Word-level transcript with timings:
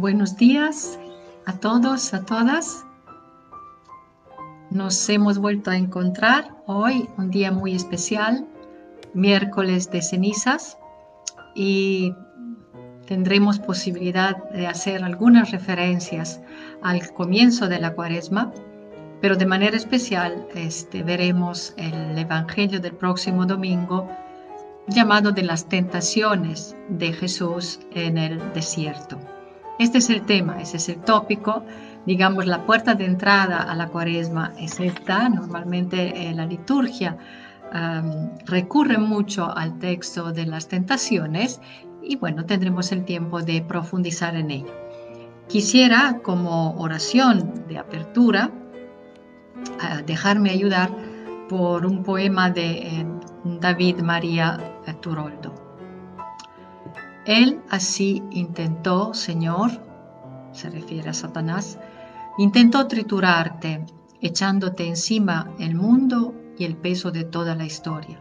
Buenos 0.00 0.36
días 0.36 0.96
a 1.44 1.54
todos, 1.54 2.14
a 2.14 2.24
todas. 2.24 2.86
Nos 4.70 5.08
hemos 5.08 5.38
vuelto 5.38 5.72
a 5.72 5.76
encontrar 5.76 6.54
hoy, 6.66 7.08
un 7.18 7.32
día 7.32 7.50
muy 7.50 7.74
especial, 7.74 8.46
miércoles 9.12 9.90
de 9.90 10.00
cenizas, 10.00 10.78
y 11.56 12.14
tendremos 13.06 13.58
posibilidad 13.58 14.36
de 14.50 14.68
hacer 14.68 15.02
algunas 15.02 15.50
referencias 15.50 16.40
al 16.80 17.12
comienzo 17.12 17.66
de 17.66 17.80
la 17.80 17.92
cuaresma, 17.94 18.52
pero 19.20 19.34
de 19.34 19.46
manera 19.46 19.76
especial 19.76 20.46
este, 20.54 21.02
veremos 21.02 21.74
el 21.76 22.16
Evangelio 22.16 22.78
del 22.78 22.94
próximo 22.94 23.46
domingo 23.46 24.08
llamado 24.86 25.32
de 25.32 25.42
las 25.42 25.68
tentaciones 25.68 26.76
de 26.88 27.12
Jesús 27.12 27.80
en 27.90 28.16
el 28.16 28.52
desierto. 28.52 29.18
Este 29.78 29.98
es 29.98 30.10
el 30.10 30.22
tema, 30.22 30.60
ese 30.60 30.78
es 30.78 30.88
el 30.88 31.00
tópico. 31.00 31.64
Digamos, 32.04 32.46
la 32.46 32.66
puerta 32.66 32.94
de 32.94 33.04
entrada 33.04 33.62
a 33.62 33.74
la 33.76 33.88
cuaresma 33.88 34.52
es 34.58 34.80
esta. 34.80 35.28
Normalmente 35.28 36.28
eh, 36.28 36.34
la 36.34 36.46
liturgia 36.46 37.16
recurre 38.46 38.96
mucho 38.96 39.54
al 39.54 39.78
texto 39.78 40.32
de 40.32 40.46
las 40.46 40.68
tentaciones 40.68 41.60
y 42.02 42.16
bueno, 42.16 42.46
tendremos 42.46 42.92
el 42.92 43.04
tiempo 43.04 43.42
de 43.42 43.60
profundizar 43.60 44.34
en 44.36 44.50
ello. 44.50 44.74
Quisiera, 45.48 46.20
como 46.22 46.78
oración 46.78 47.64
de 47.68 47.78
apertura, 47.78 48.50
ah, 49.80 50.02
dejarme 50.06 50.50
ayudar 50.50 50.90
por 51.48 51.84
un 51.84 52.02
poema 52.02 52.50
de 52.50 52.70
eh, 52.70 53.06
David 53.60 54.00
María 54.00 54.58
Turoldo. 55.00 55.67
Él 57.28 57.60
así 57.68 58.22
intentó, 58.30 59.12
Señor, 59.12 59.70
se 60.52 60.70
refiere 60.70 61.10
a 61.10 61.12
Satanás, 61.12 61.78
intentó 62.38 62.86
triturarte, 62.86 63.84
echándote 64.22 64.86
encima 64.86 65.52
el 65.58 65.74
mundo 65.74 66.34
y 66.56 66.64
el 66.64 66.74
peso 66.74 67.10
de 67.10 67.24
toda 67.24 67.54
la 67.54 67.66
historia. 67.66 68.18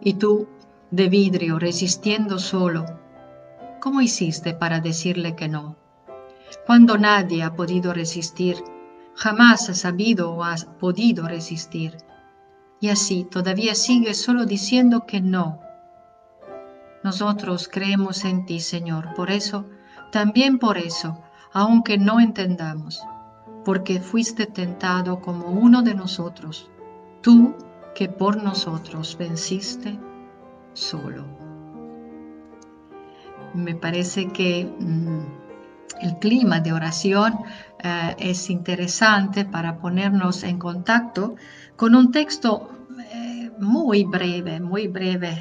Y 0.00 0.14
tú, 0.14 0.48
de 0.90 1.08
vidrio, 1.08 1.60
resistiendo 1.60 2.40
solo, 2.40 2.86
¿cómo 3.80 4.00
hiciste 4.00 4.52
para 4.52 4.80
decirle 4.80 5.36
que 5.36 5.46
no? 5.46 5.76
Cuando 6.66 6.98
nadie 6.98 7.44
ha 7.44 7.54
podido 7.54 7.94
resistir, 7.94 8.56
jamás 9.14 9.70
has 9.70 9.78
sabido 9.78 10.32
o 10.32 10.42
has 10.42 10.64
podido 10.64 11.28
resistir. 11.28 11.96
Y 12.80 12.88
así 12.88 13.22
todavía 13.30 13.76
sigues 13.76 14.20
solo 14.20 14.44
diciendo 14.44 15.06
que 15.06 15.20
no, 15.20 15.60
nosotros 17.02 17.68
creemos 17.68 18.24
en 18.24 18.46
ti, 18.46 18.60
Señor. 18.60 19.14
Por 19.14 19.30
eso, 19.30 19.66
también 20.10 20.58
por 20.58 20.78
eso, 20.78 21.22
aunque 21.52 21.98
no 21.98 22.20
entendamos, 22.20 23.02
porque 23.64 24.00
fuiste 24.00 24.46
tentado 24.46 25.20
como 25.20 25.48
uno 25.48 25.82
de 25.82 25.94
nosotros, 25.94 26.70
tú 27.22 27.54
que 27.94 28.08
por 28.08 28.42
nosotros 28.42 29.16
venciste 29.18 29.98
solo. 30.72 31.24
Me 33.54 33.74
parece 33.74 34.28
que 34.28 34.70
mm, 34.78 36.02
el 36.02 36.18
clima 36.18 36.60
de 36.60 36.72
oración 36.72 37.38
eh, 37.82 38.14
es 38.18 38.50
interesante 38.50 39.44
para 39.44 39.78
ponernos 39.78 40.44
en 40.44 40.58
contacto 40.58 41.34
con 41.76 41.94
un 41.94 42.12
texto 42.12 42.70
eh, 43.12 43.50
muy 43.58 44.04
breve, 44.04 44.60
muy 44.60 44.88
breve 44.88 45.38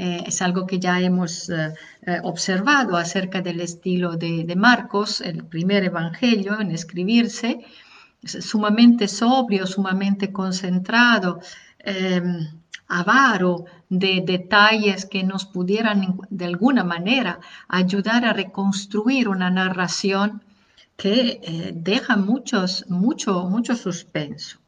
eh, 0.00 0.22
es 0.28 0.42
algo 0.42 0.64
que 0.64 0.78
ya 0.78 1.00
hemos 1.00 1.50
eh, 1.50 1.74
eh, 2.02 2.20
observado 2.22 2.96
acerca 2.96 3.42
del 3.42 3.60
estilo 3.60 4.16
de, 4.16 4.54
Marcos, 4.56 5.20
el 5.20 5.44
primer 5.44 5.82
evangelio 5.82 6.60
en 6.60 6.70
escribirse, 6.70 7.64
sumamente 8.22 9.08
sobrio, 9.08 9.66
sumamente 9.66 10.32
concentrado, 10.32 11.40
avaro 12.88 13.64
de 13.88 14.22
detalles 14.24 15.04
que 15.06 15.22
nos 15.24 15.44
pudieran 15.46 16.18
de 16.30 16.44
alguna 16.44 16.84
manera 16.84 17.40
ayudar 17.68 18.24
a 18.24 18.32
reconstruir 18.32 19.28
una 19.28 19.50
narración 19.50 20.42
que 20.96 21.72
deja 21.74 22.16
muchos, 22.16 22.84
mucho, 22.88 23.44
mucho 23.44 23.74
suspenso. 23.76 24.58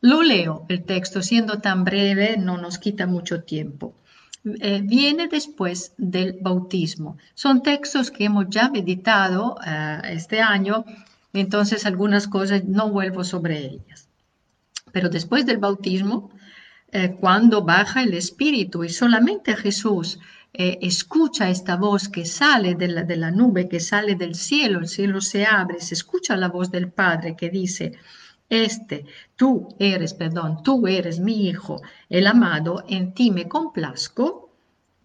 Lo 0.00 0.22
leo 0.22 0.66
el 0.68 0.84
texto, 0.84 1.22
siendo 1.22 1.58
tan 1.60 1.84
breve, 1.84 2.36
no 2.36 2.58
nos 2.58 2.78
quita 2.78 3.06
mucho 3.06 3.44
tiempo. 3.44 3.94
Eh, 4.44 4.80
viene 4.82 5.28
después 5.28 5.94
del 5.98 6.38
bautismo. 6.40 7.16
Son 7.34 7.62
textos 7.62 8.10
que 8.10 8.24
hemos 8.24 8.46
ya 8.48 8.68
meditado 8.70 9.56
eh, 9.64 10.00
este 10.10 10.40
año, 10.40 10.84
entonces 11.32 11.86
algunas 11.86 12.26
cosas 12.26 12.64
no 12.64 12.90
vuelvo 12.90 13.22
sobre 13.22 13.58
ellas. 13.58 14.08
Pero 14.90 15.08
después 15.08 15.46
del 15.46 15.58
bautismo, 15.58 16.30
eh, 16.90 17.16
cuando 17.20 17.62
baja 17.62 18.02
el 18.02 18.14
Espíritu 18.14 18.82
y 18.82 18.88
solamente 18.88 19.56
Jesús 19.56 20.18
escucha 20.54 21.48
esta 21.48 21.76
voz 21.76 22.10
que 22.10 22.26
sale 22.26 22.74
de 22.74 22.88
la, 22.88 23.04
de 23.04 23.16
la 23.16 23.30
nube, 23.30 23.70
que 23.70 23.80
sale 23.80 24.16
del 24.16 24.34
cielo, 24.34 24.80
el 24.80 24.88
cielo 24.88 25.22
se 25.22 25.46
abre, 25.46 25.80
se 25.80 25.94
escucha 25.94 26.36
la 26.36 26.48
voz 26.48 26.70
del 26.70 26.92
Padre 26.92 27.36
que 27.36 27.48
dice, 27.48 27.92
este, 28.48 29.06
tú 29.36 29.74
eres, 29.78 30.14
perdón, 30.14 30.62
tú 30.62 30.86
eres 30.86 31.20
mi 31.20 31.48
hijo, 31.48 31.80
el 32.08 32.26
amado, 32.26 32.84
en 32.88 33.14
ti 33.14 33.30
me 33.30 33.48
complazco. 33.48 34.50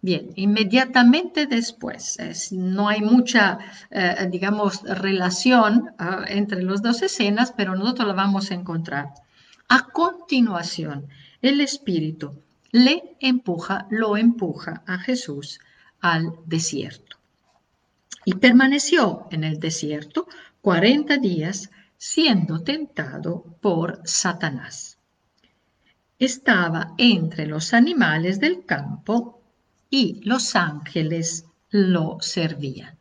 Bien, 0.00 0.30
inmediatamente 0.36 1.46
después, 1.46 2.18
no 2.52 2.88
hay 2.88 3.00
mucha, 3.00 3.58
eh, 3.90 4.28
digamos, 4.30 4.82
relación 4.82 5.90
ah, 5.98 6.24
entre 6.28 6.62
las 6.62 6.82
dos 6.82 7.02
escenas, 7.02 7.52
pero 7.56 7.74
nosotros 7.74 8.06
la 8.06 8.14
vamos 8.14 8.50
a 8.50 8.54
encontrar. 8.54 9.14
A 9.68 9.88
continuación, 9.88 11.08
el 11.42 11.60
Espíritu 11.60 12.40
le 12.70 13.16
empuja, 13.20 13.86
lo 13.90 14.16
empuja 14.16 14.82
a 14.86 14.98
Jesús 14.98 15.60
al 16.00 16.32
desierto. 16.46 17.16
Y 18.24 18.34
permaneció 18.34 19.26
en 19.30 19.44
el 19.44 19.58
desierto 19.58 20.28
40 20.60 21.16
días 21.16 21.70
siendo 21.98 22.62
tentado 22.62 23.42
por 23.60 24.00
Satanás. 24.04 24.98
Estaba 26.16 26.94
entre 26.96 27.46
los 27.46 27.74
animales 27.74 28.38
del 28.38 28.64
campo 28.64 29.42
y 29.90 30.20
los 30.24 30.54
ángeles 30.54 31.44
lo 31.70 32.18
servían. 32.20 32.96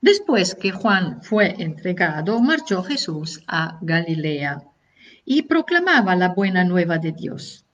Después 0.00 0.56
que 0.56 0.72
Juan 0.72 1.22
fue 1.22 1.62
entregado, 1.62 2.40
marchó 2.40 2.82
Jesús 2.82 3.42
a 3.46 3.78
Galilea 3.80 4.64
y 5.24 5.42
proclamaba 5.42 6.16
la 6.16 6.30
buena 6.30 6.64
nueva 6.64 6.98
de 6.98 7.12
Dios. 7.12 7.64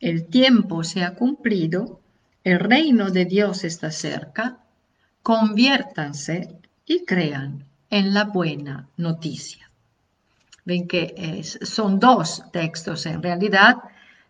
El 0.00 0.28
tiempo 0.28 0.82
se 0.82 1.04
ha 1.04 1.14
cumplido, 1.14 2.00
el 2.42 2.58
reino 2.58 3.10
de 3.10 3.26
Dios 3.26 3.64
está 3.64 3.90
cerca, 3.90 4.64
conviértanse 5.22 6.58
y 6.86 7.04
crean 7.04 7.66
en 7.94 8.12
la 8.12 8.24
buena 8.24 8.88
noticia. 8.96 9.70
Ven 10.64 10.88
que 10.88 11.42
son 11.44 12.00
dos 12.00 12.42
textos 12.52 13.06
en 13.06 13.22
realidad 13.22 13.76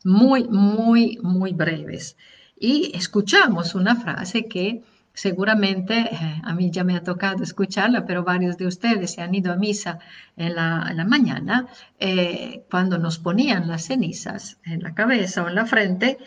muy, 0.05 0.45
muy, 0.45 1.19
muy 1.23 1.55
breves. 1.55 2.15
Y 2.61 2.93
escuchamos 2.95 3.75
una 3.75 3.97
frase 3.97 4.45
que 4.45 4.83
seguramente 5.15 5.95
eh, 5.99 6.41
a 6.45 6.53
mí 6.53 6.71
ya 6.71 6.85
me 6.85 6.95
ha 6.95 7.03
tocado 7.03 7.43
escucharla, 7.43 8.05
pero 8.05 8.23
varios 8.23 8.59
de 8.59 8.67
ustedes 8.67 9.13
se 9.13 9.23
han 9.23 9.35
ido 9.35 9.51
a 9.51 9.57
misa 9.57 9.99
en 10.37 10.57
la, 10.57 11.05
mañana, 11.07 11.67
eh, 11.99 12.65
cuando 12.71 12.99
nos 12.99 13.19
ponían 13.19 13.67
las 13.67 13.87
cenizas 13.87 14.59
en 14.67 14.83
la 14.83 14.93
cabeza 14.93 15.43
o 15.43 15.49
en 15.49 15.55
la 15.55 15.65
frente, 15.65 16.19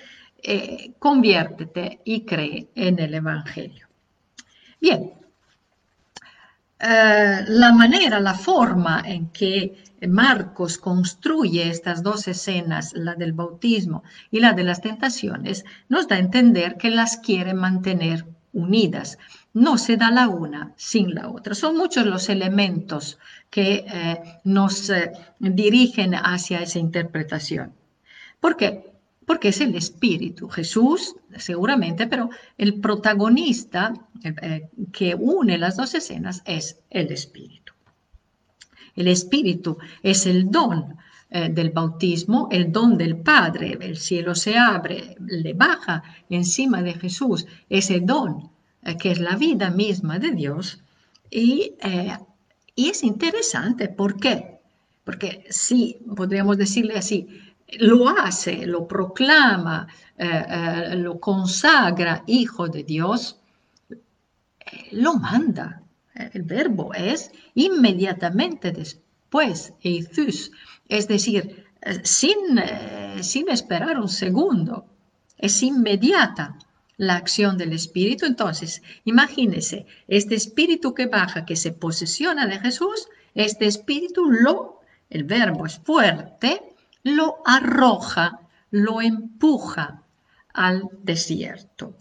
eh, 0.41 0.93
conviértete 0.97 2.01
y 2.03 2.21
cree 2.21 2.69
en 2.73 2.97
el 2.97 3.13
Evangelio. 3.13 3.85
Bien, 4.81 5.11
eh, 6.79 7.43
la 7.47 7.73
manera, 7.73 8.19
la 8.19 8.35
forma 8.35 9.01
en 9.05 9.29
que 9.29 9.83
Marcos 10.07 10.77
construye 10.77 11.69
estas 11.69 12.03
dos 12.03 12.27
escenas, 12.27 12.93
la 12.93 13.15
del 13.15 13.33
bautismo 13.33 14.03
y 14.29 14.39
la 14.39 14.53
de 14.53 14.63
las 14.63 14.81
tentaciones, 14.81 15.65
nos 15.89 16.07
da 16.07 16.17
a 16.17 16.19
entender 16.19 16.77
que 16.77 16.91
las 16.91 17.17
quiere 17.17 17.53
mantener 17.53 18.25
unidas. 18.53 19.17
No 19.53 19.77
se 19.77 19.97
da 19.97 20.11
la 20.11 20.27
una 20.27 20.73
sin 20.75 21.15
la 21.15 21.29
otra. 21.29 21.55
Son 21.55 21.75
muchos 21.77 22.05
los 22.05 22.29
elementos 22.29 23.17
que 23.49 23.85
eh, 23.87 24.21
nos 24.43 24.89
eh, 24.89 25.11
dirigen 25.39 26.13
hacia 26.13 26.61
esa 26.61 26.77
interpretación. 26.77 27.73
¿Por 28.39 28.55
qué? 28.55 28.96
Porque 29.27 29.49
es 29.49 29.59
el 29.59 29.75
espíritu, 29.75 30.47
Jesús 30.47 31.17
seguramente, 31.35 32.07
pero 32.07 32.29
el 32.57 32.79
protagonista 32.79 33.93
eh, 34.23 34.69
que 34.93 35.15
une 35.15 35.57
las 35.57 35.75
dos 35.75 35.93
escenas 35.95 36.41
es 36.45 36.79
el 36.89 37.11
espíritu. 37.11 37.73
El 38.95 39.09
espíritu 39.09 39.79
es 40.01 40.25
el 40.27 40.49
don 40.49 40.95
eh, 41.29 41.49
del 41.49 41.71
bautismo, 41.71 42.47
el 42.49 42.71
don 42.71 42.97
del 42.97 43.17
Padre, 43.17 43.77
el 43.81 43.97
cielo 43.97 44.33
se 44.33 44.57
abre, 44.57 45.17
le 45.19 45.53
baja 45.53 46.03
encima 46.29 46.81
de 46.81 46.93
Jesús 46.93 47.45
ese 47.67 47.99
don 47.99 48.49
eh, 48.81 48.95
que 48.97 49.11
es 49.11 49.19
la 49.19 49.35
vida 49.35 49.69
misma 49.69 50.19
de 50.19 50.31
Dios. 50.31 50.81
Y, 51.29 51.73
y 52.75 52.89
es 52.89 53.03
interesante, 53.03 53.89
¿por 53.89 54.17
qué? 54.21 54.61
Porque 55.03 55.45
sí, 55.49 55.97
podríamos 56.15 56.57
decirle 56.57 56.95
así, 56.95 57.27
lo 57.79 58.07
hace, 58.07 58.65
lo 58.65 58.87
proclama, 58.87 59.87
lo 60.95 61.19
consagra 61.19 62.23
hijo 62.25 62.67
de 62.67 62.83
Dios, 62.83 63.39
lo 64.91 65.15
manda. 65.15 65.83
El 66.13 66.43
verbo 66.43 66.93
es 66.93 67.31
inmediatamente 67.53 68.71
después, 68.71 69.73
eithus, 69.81 70.51
es 70.87 71.07
decir, 71.07 71.65
sin, 72.03 72.37
sin 73.21 73.49
esperar 73.49 73.99
un 73.99 74.09
segundo, 74.09 74.85
es 75.37 75.61
inmediata 75.61 76.57
la 76.97 77.15
acción 77.15 77.57
del 77.57 77.73
Espíritu. 77.73 78.25
Entonces, 78.25 78.81
imagínese, 79.05 79.85
este 80.07 80.35
Espíritu 80.35 80.93
que 80.95 81.05
baja, 81.05 81.45
que 81.45 81.55
se 81.55 81.71
posesiona 81.71 82.47
de 82.47 82.59
Jesús, 82.59 83.07
este 83.35 83.67
Espíritu 83.67 84.31
lo, 84.31 84.79
el 85.09 85.23
verbo 85.23 85.67
es 85.67 85.77
fuerte, 85.77 86.75
lo 87.15 87.37
arroja, 87.45 88.39
lo 88.71 89.01
empuja 89.01 90.03
al 90.53 90.89
desierto. 91.03 91.95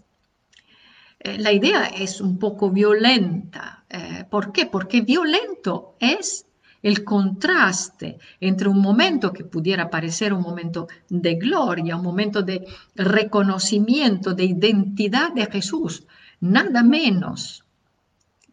Eh, 1.19 1.37
la 1.37 1.51
idea 1.51 1.85
es 1.85 2.21
un 2.21 2.37
poco 2.37 2.69
violenta. 2.69 3.85
Eh, 3.89 4.25
¿Por 4.29 4.51
qué? 4.51 4.65
Porque 4.65 5.01
violento 5.01 5.95
es 5.99 6.45
el 6.83 7.03
contraste 7.03 8.19
entre 8.39 8.69
un 8.69 8.79
momento 8.79 9.33
que 9.33 9.43
pudiera 9.43 9.89
parecer 9.89 10.33
un 10.33 10.41
momento 10.41 10.87
de 11.09 11.35
gloria, 11.35 11.95
un 11.95 12.03
momento 12.03 12.43
de 12.43 12.67
reconocimiento 12.95 14.33
de 14.33 14.45
identidad 14.45 15.33
de 15.33 15.47
Jesús, 15.47 16.05
nada 16.39 16.83
menos 16.83 17.65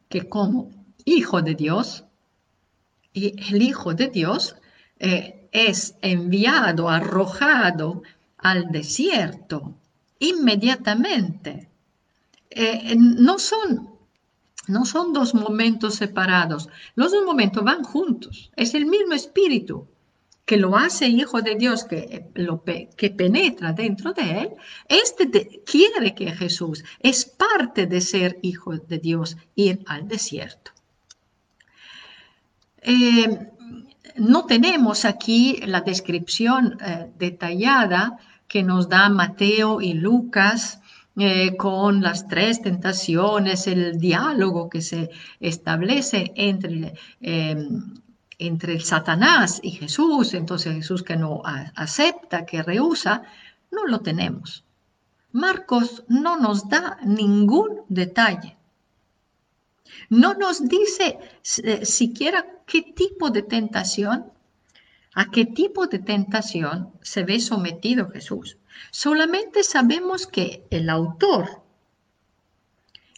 que 0.09 0.29
como 0.29 0.71
Hijo 1.05 1.43
de 1.43 1.55
Dios, 1.55 2.05
y 3.13 3.35
el 3.53 3.63
Hijo 3.63 3.95
de 3.95 4.09
Dios 4.09 4.57
eh, 4.99 5.44
es 5.55 5.95
enviado, 6.03 6.91
arrojado 6.91 8.03
al 8.39 8.71
desierto 8.73 9.75
inmediatamente. 10.19 11.71
Eh, 12.51 12.95
no 12.97 13.39
son 13.39 13.95
no 14.67 14.87
son 14.87 15.13
dos 15.13 15.35
momentos 15.35 15.97
separados. 15.97 16.69
Los 16.95 17.13
dos 17.13 17.25
momentos 17.25 17.63
van 17.63 17.85
juntos. 17.85 18.51
Es 18.57 18.75
el 18.75 18.87
mismo 18.87 19.13
espíritu 19.13 19.87
que 20.47 20.57
lo 20.57 20.77
hace 20.77 21.07
hijo 21.07 21.41
de 21.43 21.55
Dios, 21.55 21.85
que, 21.85 22.27
lo, 22.35 22.65
que 22.65 23.11
penetra 23.11 23.73
dentro 23.73 24.13
de 24.13 24.41
él. 24.41 24.51
Este 24.89 25.63
quiere 25.65 26.15
que 26.15 26.33
Jesús 26.33 26.83
es 27.01 27.27
parte 27.27 27.87
de 27.87 28.01
ser 28.01 28.39
hijo 28.43 28.73
de 28.77 28.99
Dios, 28.99 29.37
ir 29.55 29.81
al 29.87 30.09
desierto. 30.09 30.73
Eh, 32.83 33.51
no 34.17 34.47
tenemos 34.47 35.05
aquí 35.05 35.61
la 35.67 35.81
descripción 35.81 36.79
eh, 36.81 37.11
detallada 37.19 38.19
que 38.47 38.63
nos 38.63 38.89
da 38.89 39.09
Mateo 39.09 39.81
y 39.81 39.95
Lucas 39.95 40.81
eh, 41.17 41.57
con 41.57 42.03
las 42.03 42.27
tres 42.29 42.61
tentaciones, 42.63 43.67
el 43.67 43.99
diálogo 43.99 44.69
que 44.69 44.83
se 44.83 45.11
establece 45.41 46.33
entre, 46.35 46.95
em, 47.21 47.95
entre 48.39 48.75
el 48.75 48.83
Satanás 48.83 49.61
y 49.63 49.71
Jesús, 49.71 50.35
entonces 50.35 50.75
Jesús 50.75 51.03
que 51.03 51.17
no 51.17 51.43
acepta, 51.45 52.45
que 52.45 52.63
rehúsa, 52.63 53.23
no 53.71 53.87
lo 53.87 54.01
tenemos. 54.01 54.65
Marcos 55.33 56.05
no 56.09 56.37
nos 56.39 56.69
da 56.69 56.99
ningún 57.05 57.83
detalle. 57.89 58.57
No 60.09 60.35
nos 60.35 60.69
dice 60.69 61.19
eh, 61.63 61.85
siquiera 61.85 62.47
qué 62.67 62.83
tipo 62.83 63.31
de 63.31 63.43
tentación, 63.43 64.33
a 65.15 65.31
qué 65.31 65.47
tipo 65.47 65.87
de 65.87 65.99
tentación 65.99 66.93
se 67.03 67.25
ve 67.25 67.41
sometido 67.41 68.11
Jesús. 68.11 68.59
Solamente 68.91 69.63
sabemos 69.63 70.27
que 70.27 70.67
el 70.71 70.91
autor, 70.91 71.63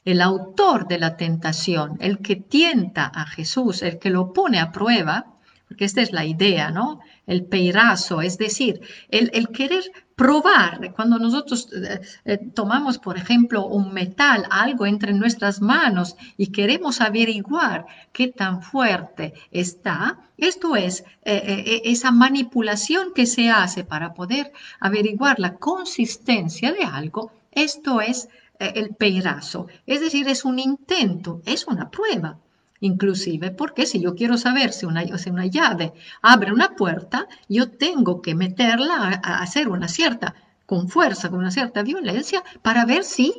el 0.05 0.21
autor 0.21 0.87
de 0.87 0.99
la 0.99 1.17
tentación, 1.17 1.97
el 2.01 2.19
que 2.19 2.37
tienta 2.37 3.07
a 3.07 3.27
Jesús, 3.27 3.83
el 3.83 3.99
que 3.99 4.11
lo 4.11 4.33
pone 4.33 4.61
a 4.61 4.73
prueba, 4.73 5.37
porque 5.67 5.85
esta 5.85 6.03
es 6.03 6.13
la 6.13 6.25
idea, 6.25 6.71
¿no? 6.71 7.01
El 7.27 7.45
peirazo, 7.45 8.21
es 8.21 8.39
decir, 8.39 8.81
el, 9.09 9.49
querer 9.49 9.85
probar. 10.17 10.95
Cuando 10.95 11.19
nosotros 11.19 11.69
eh, 11.73 12.01
eh, 12.25 12.39
tomamos, 12.55 12.99
por 12.99 13.17
ejemplo, 13.19 13.67
un 13.67 13.93
metal, 13.93 14.47
algo 14.51 14.87
entre 14.87 15.13
nuestras 15.13 15.61
manos 15.61 16.17
y 16.39 16.49
queremos 16.49 17.01
averiguar 17.03 17.87
qué 18.13 18.29
tan 18.29 18.63
fuerte 18.63 19.35
está, 19.51 20.19
esto 20.39 20.75
es 20.75 21.05
eh, 21.23 21.83
esa 21.85 22.11
manipulación 22.11 23.13
que 23.15 23.27
se 23.27 23.51
hace 23.51 23.85
para 23.85 24.15
poder 24.15 24.53
averiguar 24.81 25.39
la 25.39 25.57
consistencia 25.57 26.73
de 26.73 26.85
algo. 26.85 27.31
Esto 27.53 28.01
es 28.01 28.29
el 28.59 28.95
peirazo, 28.95 29.67
es 29.85 30.01
decir, 30.01 30.29
es 30.29 30.47
un 30.47 30.59
intento, 30.59 31.43
es 31.45 31.67
una 31.67 31.91
prueba 31.91 32.39
inclusive, 32.81 33.51
porque 33.51 33.87
si 33.87 34.01
yo 34.01 34.15
quiero 34.15 34.37
saber 34.37 34.73
si 34.73 34.87
una, 34.87 35.05
una 35.31 35.47
llave 35.47 35.93
abre 36.23 36.53
una 36.53 36.75
puerta, 36.75 37.27
yo 37.49 37.71
tengo 37.71 38.23
que 38.23 38.35
meterla 38.35 39.21
a, 39.23 39.43
hacer 39.43 39.69
una 39.69 39.89
cierta, 39.89 40.35
con 40.67 40.89
fuerza, 40.89 41.31
con 41.31 41.39
una 41.39 41.51
cierta 41.51 41.83
violencia, 41.83 42.43
para 42.63 42.85
ver 42.85 43.05
si, 43.05 43.33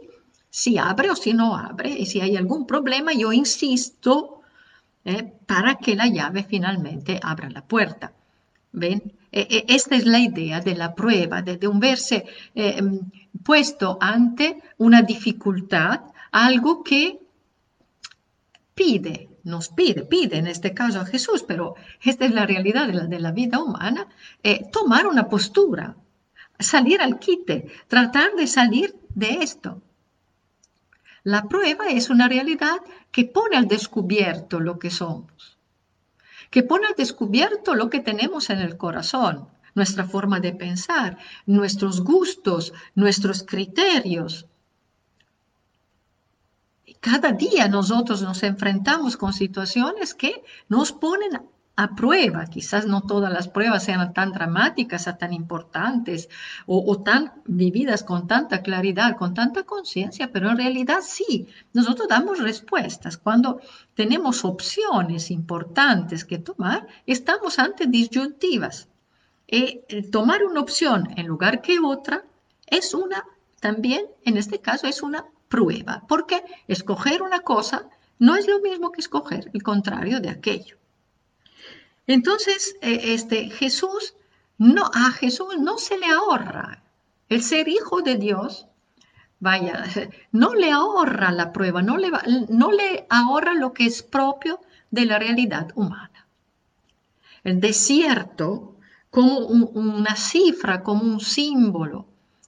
si 0.49 0.77
abre 0.77 1.09
o 1.11 1.15
si 1.15 1.33
no 1.33 1.55
abre, 1.55 1.89
y 1.89 2.05
si 2.05 2.21
hay 2.21 2.37
algún 2.37 2.65
problema, 2.65 3.13
yo 3.13 3.33
insisto 3.33 4.41
eh, 5.03 5.23
para 5.45 5.75
que 5.75 5.95
la 5.95 6.07
llave 6.07 6.43
finalmente 6.43 7.19
abra 7.21 7.49
la 7.49 7.65
puerta. 7.65 8.13
¿Ven? 8.71 9.13
E, 9.31 9.41
e, 9.41 9.65
esta 9.67 9.95
es 9.95 10.05
la 10.05 10.19
idea 10.19 10.59
de 10.61 10.75
la 10.75 10.93
prueba, 10.95 11.41
de, 11.41 11.67
un 11.67 11.79
verse 11.79 12.25
eh, 12.55 12.81
puesto 13.43 13.97
ante 14.01 14.61
una 14.77 15.01
dificultad, 15.01 16.01
algo 16.31 16.83
que 16.83 17.19
pide, 18.73 19.26
nos 19.47 19.69
pide, 19.69 20.03
pide 20.03 20.37
en 20.37 20.47
este 20.47 20.73
caso 20.73 20.99
a 20.99 21.05
Jesús, 21.05 21.43
pero 21.43 21.75
esta 22.03 22.25
es 22.25 22.31
la 22.31 22.45
realidad 22.45 22.87
de 22.87 23.19
la, 23.19 23.31
vida 23.31 23.59
humana, 23.59 24.07
eh, 24.43 24.65
tomar 24.71 25.07
una 25.07 25.29
postura, 25.29 25.95
salir 26.59 27.01
al 27.01 27.17
quite, 27.17 27.71
tratar 27.87 28.33
de 28.35 28.45
salir 28.45 28.95
de 29.15 29.29
esto. 29.41 29.81
La 31.23 31.47
prueba 31.47 31.87
es 31.87 32.09
una 32.09 32.27
realidad 32.27 32.79
que 33.11 33.23
pone 33.23 33.55
al 33.55 33.67
descubierto 33.67 34.59
lo 34.59 34.79
que 34.79 34.91
somos, 34.91 35.57
que 36.49 36.63
pone 36.63 36.87
al 36.87 36.95
descubierto 36.95 37.73
lo 37.73 37.89
que 37.89 38.01
tenemos 38.01 38.49
en 38.49 38.59
el 38.59 38.75
corazón, 38.75 39.47
nuestra 39.75 40.05
forma 40.05 40.41
de 40.41 40.53
pensar, 40.53 41.17
nuestros 41.45 42.01
gustos, 42.01 42.73
nuestros 42.95 43.43
criterios, 43.43 44.45
cada 47.09 47.31
día 47.31 47.69
nosotros 47.69 48.21
nos 48.21 48.43
enfrentamos 48.43 49.15
con 49.15 49.31
situaciones 49.31 50.13
que 50.13 50.43
nos 50.67 50.91
ponen 50.91 51.39
a 51.77 51.95
prueba. 51.95 52.47
Quizás 52.47 52.85
no 52.85 52.99
todas 53.01 53.31
las 53.31 53.47
pruebas 53.47 53.85
sean 53.85 54.13
tan 54.13 54.33
dramáticas, 54.33 55.05
tan 55.17 55.31
importantes 55.31 56.27
o, 56.65 57.01
tan 57.01 57.31
vividas 57.45 58.03
con 58.03 58.27
tanta 58.27 58.61
claridad, 58.61 59.15
con 59.15 59.33
tanta 59.33 59.63
conciencia, 59.63 60.31
pero 60.33 60.49
en 60.49 60.57
realidad 60.57 60.99
sí, 61.01 61.47
nosotros 61.71 62.09
damos 62.09 62.39
respuestas. 62.39 63.17
Cuando 63.17 63.61
tenemos 63.95 64.43
opciones 64.43 65.31
importantes 65.31 66.25
que 66.25 66.39
tomar, 66.39 66.87
estamos 67.05 67.57
ante 67.57 67.87
disyuntivas. 67.87 68.89
Y 69.47 69.79
eh, 69.87 70.09
tomar 70.11 70.43
una 70.43 70.59
opción 70.59 71.07
en 71.15 71.25
lugar 71.25 71.61
que 71.61 71.79
otra 71.79 72.25
es 72.65 72.93
una, 72.93 73.23
también 73.61 74.07
en 74.25 74.35
este 74.35 74.59
caso, 74.59 74.87
es 74.87 75.01
una 75.01 75.23
prueba, 75.47 76.03
porque 76.07 76.43
escoger 76.67 77.21
una 77.21 77.39
cosa 77.39 77.89
no 78.19 78.35
es 78.35 78.47
lo 78.47 78.59
mismo 78.59 78.91
que 78.91 79.01
escoger 79.01 79.49
el 79.53 79.63
contrario 79.63 80.19
de 80.19 80.29
aquello. 80.29 80.77
Entonces, 82.07 82.75
eh, 82.81 83.13
este, 83.13 83.49
Jesús, 83.49 84.15
no, 84.57 84.89
a 84.93 85.11
Jesús 85.11 85.57
no 85.59 85.77
se 85.77 85.97
le 85.97 86.07
ahorra 86.07 86.83
el 87.29 87.43
ser 87.43 87.67
hijo 87.67 88.01
de 88.01 88.15
Dios, 88.15 88.67
vaya, 89.39 89.83
no 90.31 90.55
le 90.55 90.71
ahorra 90.71 91.31
la 91.31 91.51
prueba, 91.51 91.81
no 91.81 91.97
le, 91.97 92.09
no 92.49 92.71
le 92.71 93.05
ahorra 93.09 93.53
lo 93.53 93.73
que 93.73 93.85
es 93.85 94.03
propio 94.03 94.59
de 94.89 95.05
la 95.05 95.19
realidad 95.19 95.71
humana. 95.75 96.27
El 97.43 97.59
desierto 97.59 98.75
como 99.09 99.39
una 99.39 100.15
cifra, 100.15 100.83
como 100.83 101.03
un 101.03 101.19
símbolo, 101.19 102.05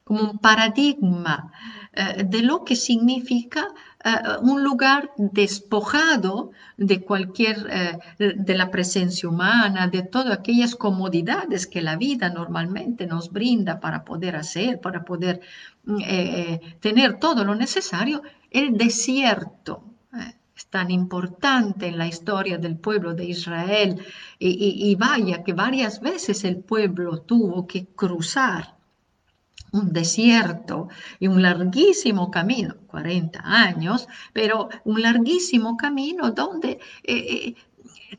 como 0.09 0.23
un 0.31 0.39
paradigma 0.39 1.35
eh, 1.93 2.23
de 2.33 2.41
lo 2.41 2.63
que 2.65 2.75
significa 2.75 3.67
eh, 4.03 4.09
un 4.41 4.63
lugar 4.63 5.11
despojado 5.17 6.49
de 6.77 7.01
cualquier, 7.09 7.57
eh, 7.69 7.99
de 8.17 8.55
la 8.61 8.71
presencia 8.71 9.29
humana, 9.29 9.87
de 9.87 10.01
todas 10.01 10.33
aquellas 10.39 10.73
comodidades 10.75 11.67
que 11.67 11.83
la 11.83 11.95
vida 11.95 12.27
normalmente 12.29 13.05
nos 13.05 13.31
brinda 13.31 13.79
para 13.79 14.03
poder 14.03 14.35
hacer, 14.35 14.81
para 14.81 15.05
poder 15.05 15.41
mm, 15.83 15.99
tener 16.79 17.19
todo 17.19 17.45
lo 17.45 17.53
necesario, 17.53 18.23
el 18.49 18.77
desierto 18.77 19.83
es 20.57 20.65
tan 20.65 20.89
importante 20.89 21.85
en 21.85 21.99
la 21.99 22.07
historia 22.07 22.57
del 22.57 22.77
pueblo 22.77 23.13
de 23.13 23.25
Israel 23.25 24.01
y, 24.39 24.95
vaya 24.95 25.43
que 25.43 25.53
varias 25.53 26.01
veces 26.01 26.43
el 26.43 26.57
pueblo 26.57 27.21
tuvo 27.21 27.67
que 27.67 27.85
cruzar 27.95 28.78
un 29.71 29.93
desierto 29.93 30.89
y 31.19 31.27
un 31.27 31.41
larguísimo 31.41 32.31
camino, 32.31 32.75
40 32.87 33.41
años, 33.43 34.07
pero 34.33 34.69
un 34.83 35.01
larguísimo 35.01 35.77
camino 35.77 36.31
donde 36.31 36.79
eh, 37.03 37.15
eh, 37.15 37.55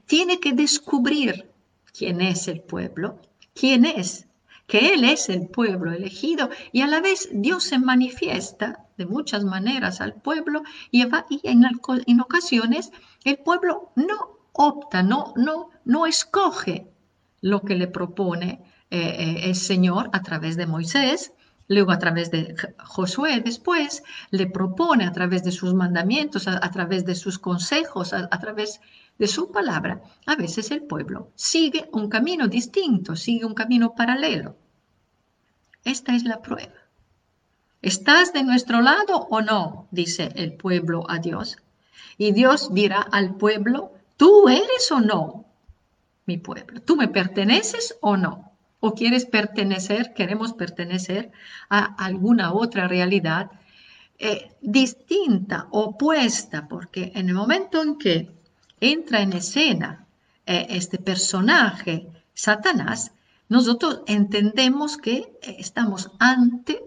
tiene 0.06 0.40
que 0.40 0.52
descubrir 0.52 1.50
quién 1.96 2.20
es 2.20 2.48
el 2.48 2.60
pueblo, 2.60 3.20
quién 3.54 3.84
es, 3.84 4.26
que 4.66 4.94
Él 4.94 5.04
es 5.04 5.28
el 5.28 5.48
pueblo 5.48 5.92
elegido 5.92 6.48
y 6.70 6.82
a 6.82 6.86
la 6.86 7.00
vez 7.00 7.28
Dios 7.32 7.64
se 7.64 7.78
manifiesta 7.78 8.86
de 8.96 9.06
muchas 9.06 9.44
maneras 9.44 10.00
al 10.00 10.14
pueblo 10.14 10.62
y, 10.92 11.02
en, 11.02 12.20
ocasiones 12.20 12.92
el 13.24 13.38
pueblo 13.38 13.90
no 13.96 14.38
opta, 14.52 15.02
no, 15.02 15.32
no, 15.36 15.70
no 15.84 16.06
escoge 16.06 16.86
lo 17.40 17.62
que 17.62 17.74
le 17.74 17.88
propone 17.88 18.62
eh, 18.90 19.40
el 19.44 19.54
Señor 19.56 20.10
a 20.12 20.22
través 20.22 20.56
de 20.56 20.66
Moisés, 20.66 21.32
luego 21.70 21.92
a 21.92 22.00
través 22.00 22.32
de 22.32 22.56
Josué 22.78 23.40
después, 23.40 24.02
le 24.30 24.48
propone 24.48 25.04
a 25.06 25.12
través 25.12 25.44
de 25.44 25.52
sus 25.52 25.72
mandamientos, 25.72 26.48
a, 26.48 26.70
través 26.72 27.04
de 27.06 27.14
sus 27.14 27.38
consejos, 27.38 28.12
a, 28.12 28.28
través 28.40 28.80
de 29.18 29.28
su 29.28 29.52
palabra. 29.52 30.02
A 30.26 30.34
veces 30.34 30.72
el 30.72 30.82
pueblo 30.82 31.30
sigue 31.36 31.88
un 31.92 32.08
camino 32.08 32.48
distinto, 32.48 33.14
sigue 33.14 33.44
un 33.44 33.54
camino 33.54 33.94
paralelo. 33.94 34.56
Esta 35.84 36.16
es 36.16 36.24
la 36.24 36.42
prueba. 36.42 36.74
¿Estás 37.82 38.32
de 38.32 38.42
nuestro 38.42 38.80
lado 38.80 39.28
o 39.30 39.40
no? 39.40 39.86
dice 39.92 40.32
el 40.34 40.54
pueblo 40.54 41.08
a 41.08 41.18
Dios. 41.18 41.56
Y 42.18 42.32
Dios 42.32 42.74
dirá 42.74 43.00
al 43.00 43.36
pueblo, 43.36 43.92
¿tú 44.16 44.48
eres 44.48 44.90
o 44.90 44.98
no 44.98 45.46
mi 46.26 46.36
pueblo? 46.36 46.82
¿Tú 46.82 46.96
me 46.96 47.06
perteneces 47.06 47.96
o 48.00 48.16
no? 48.16 48.49
O 48.80 48.94
quieres 48.94 49.26
pertenecer, 49.26 50.14
queremos 50.14 50.54
pertenecer 50.54 51.30
a 51.68 51.84
alguna 52.02 52.52
otra 52.52 52.88
realidad 52.88 53.50
eh, 54.18 54.52
distinta, 54.60 55.68
opuesta, 55.70 56.66
porque 56.68 57.12
en 57.14 57.28
el 57.28 57.34
momento 57.34 57.82
en 57.82 57.96
que 57.96 58.30
entra 58.80 59.20
en 59.20 59.34
escena 59.34 60.06
eh, 60.46 60.66
este 60.70 60.98
personaje, 60.98 62.06
Satanás, 62.34 63.12
nosotros 63.48 64.02
entendemos 64.06 64.96
que 64.96 65.32
estamos 65.42 66.10
ante 66.18 66.82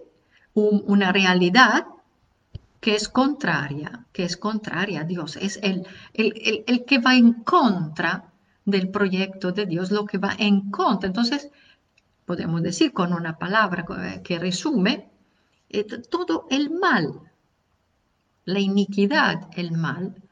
una 0.54 1.12
realidad 1.12 1.86
que 2.80 2.94
es 2.94 3.08
contraria, 3.08 4.06
que 4.12 4.24
es 4.24 4.36
contraria 4.36 5.00
a 5.00 5.04
Dios, 5.04 5.36
es 5.36 5.58
el, 5.62 5.86
el, 6.12 6.64
el 6.66 6.84
que 6.84 6.98
va 6.98 7.16
en 7.16 7.32
contra 7.32 8.30
del 8.64 8.88
proyecto 8.88 9.52
de 9.52 9.66
Dios, 9.66 9.90
lo 9.90 10.04
que 10.04 10.18
va 10.18 10.34
en 10.38 10.70
contra. 10.70 11.08
Entonces, 11.08 11.50
podemos 12.26 12.62
decir 12.62 12.92
con 12.92 13.12
una 13.12 13.38
palabra 13.38 13.84
que 14.22 14.38
resume, 14.38 15.10
eh, 15.70 15.84
todo 15.84 16.46
el 16.50 16.70
mal, 16.70 17.20
la 18.44 18.60
iniquidad, 18.60 19.48
el 19.56 19.72
mal, 19.72 20.22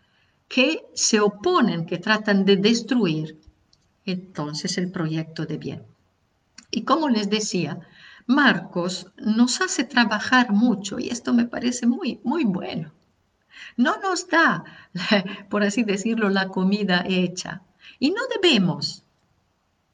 que 0.49 0.85
se 0.95 1.21
oponen, 1.21 1.87
que 1.87 1.99
tratan 1.99 2.45
de 2.45 2.57
destruir 2.57 3.39
entonces 4.05 4.79
el 4.79 4.91
proyecto 4.91 5.47
de 5.47 5.59
bien. 5.59 5.83
Y 6.71 6.83
como 6.85 7.09
les 7.09 7.31
decía, 7.31 7.81
Marcos 8.27 9.07
nos 9.17 9.61
hace 9.61 9.85
trabajar 9.85 10.53
mucho 10.53 10.99
y 10.99 11.09
esto 11.09 11.33
me 11.33 11.47
parece 11.47 11.87
muy, 11.87 12.21
muy 12.25 12.45
bueno. 12.45 12.93
No 13.77 13.99
nos 14.01 14.29
da, 14.29 14.65
por 15.51 15.63
así 15.63 15.83
decirlo, 15.85 16.29
la 16.31 16.49
comida 16.49 17.05
hecha. 17.07 17.63
Y 17.99 18.11
no 18.11 18.23
debemos, 18.35 19.05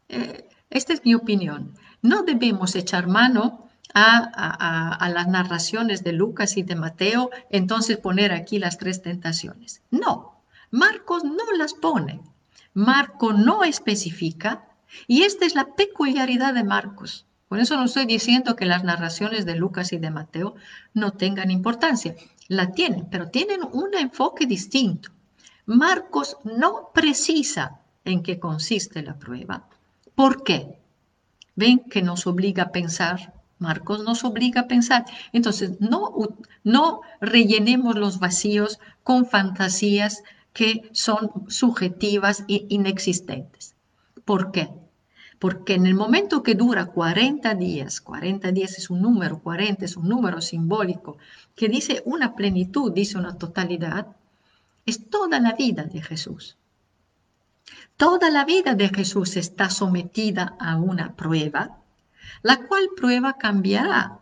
eh, 0.08 0.48
esta 0.70 0.92
es 0.92 1.04
mi 1.04 1.14
opinión, 1.14 1.74
no 2.02 2.22
debemos 2.22 2.74
echar 2.74 3.06
mano 3.06 3.68
a, 3.94 5.10
las 5.12 5.28
narraciones 5.28 6.04
de 6.04 6.12
Lucas 6.12 6.56
y 6.56 6.62
de 6.62 6.76
Mateo, 6.76 7.30
entonces 7.50 7.96
poner 7.96 8.32
aquí 8.32 8.58
las 8.58 8.78
tres 8.78 9.02
tentaciones. 9.02 9.82
No, 9.90 10.42
Marcos 10.70 11.24
no 11.24 11.52
las 11.56 11.74
pone. 11.74 12.20
Marco 12.74 13.32
no 13.32 13.64
especifica 13.64 14.68
y 15.06 15.22
esta 15.22 15.46
es 15.46 15.54
la 15.54 15.74
peculiaridad 15.74 16.54
de 16.54 16.64
Marcos. 16.64 17.26
Por 17.48 17.60
eso 17.60 17.76
no 17.76 17.84
estoy 17.84 18.04
diciendo 18.04 18.56
que 18.56 18.66
las 18.66 18.84
narraciones 18.84 19.46
de 19.46 19.56
Lucas 19.56 19.92
y 19.92 19.98
de 19.98 20.10
Mateo 20.10 20.54
no 20.92 21.12
tengan 21.12 21.50
importancia. 21.50 22.14
La 22.46 22.72
tienen, 22.72 23.08
pero 23.10 23.30
tienen 23.30 23.60
un 23.72 23.94
enfoque 23.94 24.46
distinto. 24.46 25.10
Marcos 25.64 26.36
no 26.44 26.90
precisa 26.92 27.80
en 28.04 28.22
qué 28.22 28.38
consiste 28.38 29.02
la 29.02 29.18
prueba. 29.18 29.66
¿Por 30.14 30.44
qué? 30.44 30.78
¿Ven 31.62 31.80
que 31.92 32.02
nos 32.02 32.28
obliga 32.28 32.62
a 32.64 32.72
pensar? 32.78 33.18
Marcos 33.58 34.04
nos 34.04 34.22
obliga 34.22 34.60
a 34.60 34.68
pensar. 34.68 35.04
Entonces, 35.32 35.80
no, 35.80 36.00
no 36.62 37.00
rellenemos 37.20 37.96
los 37.96 38.20
vacíos 38.20 38.78
con 39.02 39.26
fantasías 39.26 40.22
que 40.52 40.88
son 40.92 41.32
subjetivas 41.48 42.44
e 42.46 42.64
inexistentes. 42.68 43.74
¿Por 44.24 44.52
qué? 44.52 44.70
Porque 45.40 45.74
en 45.74 45.86
el 45.86 45.96
momento 45.96 46.44
que 46.44 46.54
dura 46.54 46.86
40 46.86 47.52
días, 47.56 48.00
40 48.00 48.52
días 48.52 48.78
es 48.78 48.88
un 48.88 49.02
número, 49.02 49.40
40 49.40 49.84
es 49.84 49.96
un 49.96 50.08
número 50.08 50.40
simbólico, 50.40 51.18
que 51.56 51.68
dice 51.68 52.02
una 52.04 52.36
plenitud, 52.36 52.92
dice 52.92 53.18
una 53.18 53.36
totalidad, 53.36 54.06
es 54.86 55.10
toda 55.10 55.40
la 55.40 55.54
vida 55.54 55.82
de 55.82 56.02
Jesús. 56.02 56.56
Toda 57.98 58.30
la 58.30 58.44
vida 58.44 58.76
de 58.76 58.90
Jesús 58.90 59.36
está 59.36 59.70
sometida 59.70 60.54
a 60.60 60.76
una 60.76 61.16
prueba, 61.16 61.80
la 62.42 62.64
cual 62.64 62.90
prueba 62.96 63.36
cambiará 63.36 64.20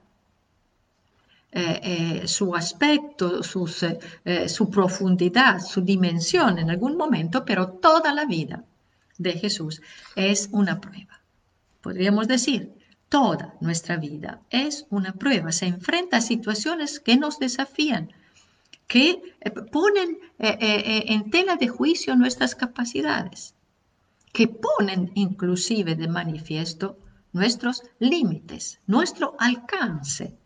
eh, 1.53 1.81
eh, 1.83 2.23
su 2.27 2.55
aspecto, 2.55 3.43
eh, 4.25 4.49
su 4.49 4.71
profundidad, 4.71 5.61
su 5.61 5.83
dimensión 5.83 6.59
en 6.59 6.71
algún 6.71 6.97
momento, 6.97 7.45
pero 7.45 7.69
toda 7.69 8.15
la 8.15 8.25
vida 8.25 8.65
de 9.19 9.33
Jesús 9.35 9.83
es 10.15 10.49
una 10.53 10.81
prueba. 10.81 11.21
Podríamos 11.83 12.29
decir, 12.29 12.73
toda 13.11 13.57
nuestra 13.61 13.99
vida 13.99 14.41
es 14.49 14.87
una 14.89 15.13
prueba, 15.13 15.53
se 15.53 15.67
enfrenta 15.67 16.17
a 16.17 16.23
situaciones 16.23 16.99
que 16.99 17.19
nos 17.19 17.39
desafían, 17.39 18.11
que 18.87 19.21
ponen 19.71 20.19
en 20.39 21.31
tela 21.31 21.57
de 21.57 21.69
juicio 21.69 22.17
nuestras 22.17 22.55
capacidades 22.55 23.56
que 24.37 24.49
ponen 24.49 25.13
inclusive 25.15 25.95
de 25.95 26.09
manifiesto 26.09 26.99
nuestros 27.33 27.83
límites, 27.99 28.81
nuestro 28.87 29.35
alcance. 29.39 30.37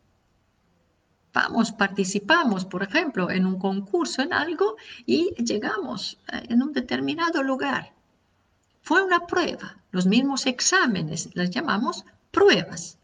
Vamos, 1.33 1.73
participamos, 1.73 2.65
por 2.65 2.85
ejemplo, 2.85 3.33
en 3.33 3.47
un 3.47 3.59
concurso, 3.59 4.23
en 4.23 4.33
algo, 4.33 4.77
y 5.07 5.35
llegamos 5.43 6.21
eh, 6.33 6.43
en 6.51 6.63
un 6.63 6.73
determinado 6.73 7.43
lugar. 7.43 7.93
Fue 8.81 9.03
una 9.03 9.27
prueba. 9.27 9.77
Los 9.91 10.07
mismos 10.07 10.47
exámenes 10.47 11.29
las 11.35 11.51
llamamos 11.51 12.05
pruebas. 12.31 12.97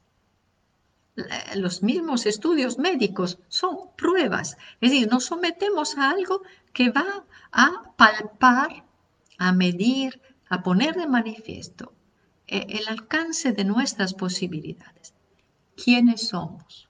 Los 1.57 1.83
mismos 1.83 2.27
estudios 2.27 2.79
médicos 2.79 3.41
son 3.49 3.91
pruebas. 3.97 4.57
Es 4.81 4.93
decir, 4.93 5.11
nos 5.11 5.25
sometemos 5.25 5.99
a 5.99 6.11
algo 6.11 6.43
que 6.73 6.91
va 6.91 7.25
a 7.51 7.93
palpar, 7.97 8.85
a 9.39 9.51
medir, 9.51 10.21
a 10.49 10.63
poner 10.63 10.95
de 10.95 11.07
manifiesto 11.07 11.93
eh, 12.47 12.67
el 12.69 12.89
alcance 12.89 13.53
de 13.53 13.65
nuestras 13.65 14.15
posibilidades, 14.15 15.15
quiénes 15.83 16.29
somos 16.29 16.89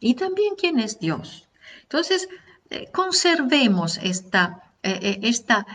y 0.00 0.14
también 0.14 0.54
quién 0.56 0.78
es 0.78 0.98
Dios. 1.00 1.48
Entonces, 1.82 2.28
eh, 2.68 2.90
conservemos 2.92 3.98
esta, 3.98 4.72
eh, 4.82 5.20
esta 5.22 5.66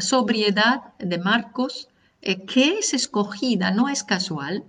sobriedad 0.00 0.92
de 0.98 1.16
Marcos, 1.16 1.88
que 2.20 2.78
es 2.78 2.92
escogida, 2.92 3.70
no 3.70 3.88
es 3.88 4.04
casual. 4.04 4.64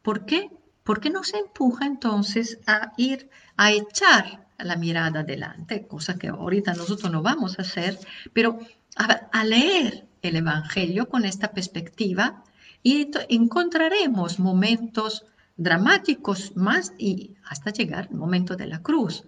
¿Por 0.00 0.24
qué? 0.24 0.50
Porque 0.82 1.10
nos 1.10 1.34
empuja 1.34 1.84
entonces 1.84 2.58
a 2.66 2.94
ir 2.96 3.28
a 3.58 3.70
echar 3.72 4.46
la 4.56 4.76
mirada 4.76 5.20
adelante, 5.20 5.86
cosa 5.86 6.18
que 6.18 6.28
ahorita 6.28 6.72
nosotros 6.72 7.12
no 7.12 7.20
vamos 7.20 7.58
a 7.58 7.62
hacer, 7.62 7.98
pero 8.32 8.58
a 8.96 9.44
leer 9.44 10.06
el 10.22 10.36
Evangelio 10.36 11.08
con 11.08 11.24
esta 11.24 11.52
perspectiva 11.52 12.44
y 12.82 13.10
encontraremos 13.28 14.38
momentos 14.38 15.26
dramáticos 15.56 16.56
más 16.56 16.92
y 16.96 17.36
hasta 17.44 17.70
llegar 17.70 18.08
al 18.10 18.16
momento 18.16 18.56
de 18.56 18.66
la 18.66 18.82
cruz, 18.82 19.24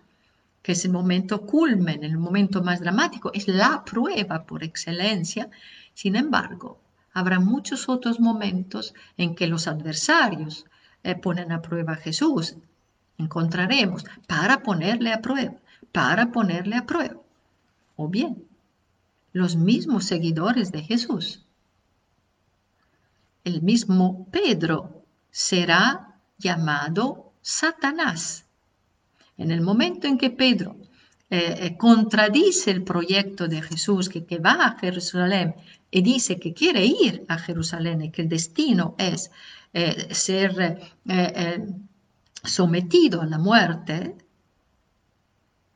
que 0.62 0.72
es 0.72 0.84
el 0.84 0.92
momento 0.92 1.42
culmen, 1.42 2.04
el 2.04 2.16
momento 2.16 2.62
más 2.62 2.80
dramático, 2.80 3.30
es 3.34 3.48
la 3.48 3.84
prueba 3.84 4.44
por 4.44 4.64
excelencia. 4.64 5.50
Sin 5.92 6.16
embargo, 6.16 6.80
habrá 7.12 7.40
muchos 7.40 7.88
otros 7.88 8.20
momentos 8.20 8.94
en 9.16 9.34
que 9.34 9.46
los 9.46 9.66
adversarios 9.66 10.64
eh, 11.02 11.16
ponen 11.16 11.52
a 11.52 11.60
prueba 11.60 11.92
a 11.94 11.96
Jesús. 11.96 12.56
Encontraremos 13.18 14.04
para 14.26 14.62
ponerle 14.62 15.12
a 15.12 15.20
prueba, 15.20 15.56
para 15.92 16.32
ponerle 16.32 16.76
a 16.76 16.86
prueba. 16.86 17.20
O 17.96 18.08
bien, 18.08 18.44
los 19.32 19.56
mismos 19.56 20.04
seguidores 20.04 20.72
de 20.72 20.82
Jesús. 20.82 21.44
El 23.44 23.62
mismo 23.62 24.28
Pedro 24.30 25.04
será 25.30 26.20
llamado 26.38 27.32
Satanás. 27.40 28.44
En 29.36 29.50
el 29.50 29.60
momento 29.60 30.06
en 30.06 30.18
que 30.18 30.30
Pedro 30.30 30.76
eh, 31.30 31.66
eh, 31.66 31.76
contradice 31.78 32.70
el 32.70 32.84
proyecto 32.84 33.48
de 33.48 33.62
Jesús, 33.62 34.08
que, 34.08 34.38
va 34.38 34.52
a 34.66 34.78
Jerusalén 34.78 35.54
y 35.90 36.02
dice 36.02 36.38
que 36.38 36.52
quiere 36.52 36.84
ir 36.84 37.24
a 37.26 37.38
Jerusalén 37.38 38.02
y 38.02 38.10
que 38.10 38.22
el 38.22 38.28
destino 38.28 38.94
es 38.98 39.30
eh, 39.72 40.08
ser 40.14 40.78
sometido 42.44 43.22
a 43.22 43.26
la 43.26 43.38
muerte, 43.38 44.14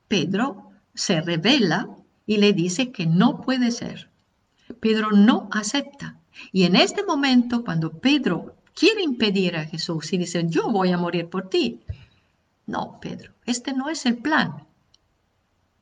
Pedro 0.08 0.70
se 0.94 1.20
revela 1.20 1.88
y 2.26 2.38
le 2.38 2.52
dice 2.52 2.90
que 2.90 3.06
no 3.06 3.40
puede 3.40 3.70
ser. 3.70 4.10
Pedro 4.80 5.12
no 5.12 5.48
acepta. 5.52 6.18
Y 6.52 6.64
en 6.64 6.76
este 6.76 7.04
momento, 7.04 7.64
cuando 7.64 7.98
Pedro 7.98 8.56
quiere 8.74 9.02
impedir 9.02 9.56
a 9.56 9.64
Jesús 9.64 10.12
y 10.12 10.18
dice, 10.18 10.44
yo 10.48 10.70
voy 10.70 10.92
a 10.92 10.98
morir 10.98 11.28
por 11.28 11.48
ti. 11.48 11.80
No, 12.66 12.98
Pedro, 13.00 13.32
este 13.46 13.72
no 13.72 13.88
es 13.88 14.04
el 14.06 14.18
plan. 14.18 14.66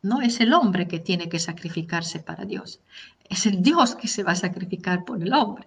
No 0.03 0.21
es 0.21 0.41
el 0.41 0.53
hombre 0.53 0.87
que 0.87 1.01
tiene 1.01 1.31
que 1.31 1.39
sacrificarse 1.39 2.21
para 2.21 2.45
Dios. 2.45 2.81
Es 3.29 3.47
el 3.47 3.63
Dios 3.63 3.97
que 3.97 4.07
se 4.07 4.23
va 4.23 4.33
a 4.33 4.37
sacrificar 4.37 5.05
por 5.05 5.23
el 5.23 5.33
hombre. 5.33 5.67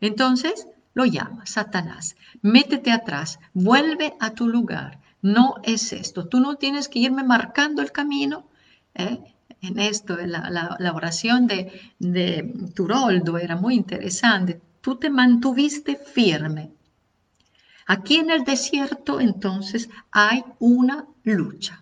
Entonces 0.00 0.66
lo 0.94 1.04
llama 1.04 1.46
Satanás. 1.46 2.16
Métete 2.40 2.90
atrás, 2.90 3.38
vuelve 3.52 4.14
a 4.20 4.30
tu 4.30 4.48
lugar. 4.48 5.00
No 5.20 5.56
es 5.62 5.92
esto. 5.92 6.26
Tú 6.26 6.40
no 6.40 6.56
tienes 6.56 6.88
que 6.88 6.98
irme 6.98 7.22
marcando 7.22 7.82
el 7.82 7.92
camino. 7.92 8.48
¿eh? 8.94 9.18
En 9.62 9.78
esto, 9.78 10.16
la, 10.18 10.92
oración 10.94 11.46
de, 11.46 11.80
de 11.98 12.52
Turoldo 12.74 13.38
era 13.38 13.56
muy 13.56 13.74
interesante 13.74 14.60
tú 14.82 14.96
te 14.96 15.08
mantuviste 15.08 15.96
firme. 15.96 16.72
Aquí 17.86 18.16
en 18.16 18.30
el 18.30 18.44
desierto 18.44 19.20
entonces 19.20 19.88
hay 20.10 20.44
una 20.58 21.06
lucha. 21.22 21.81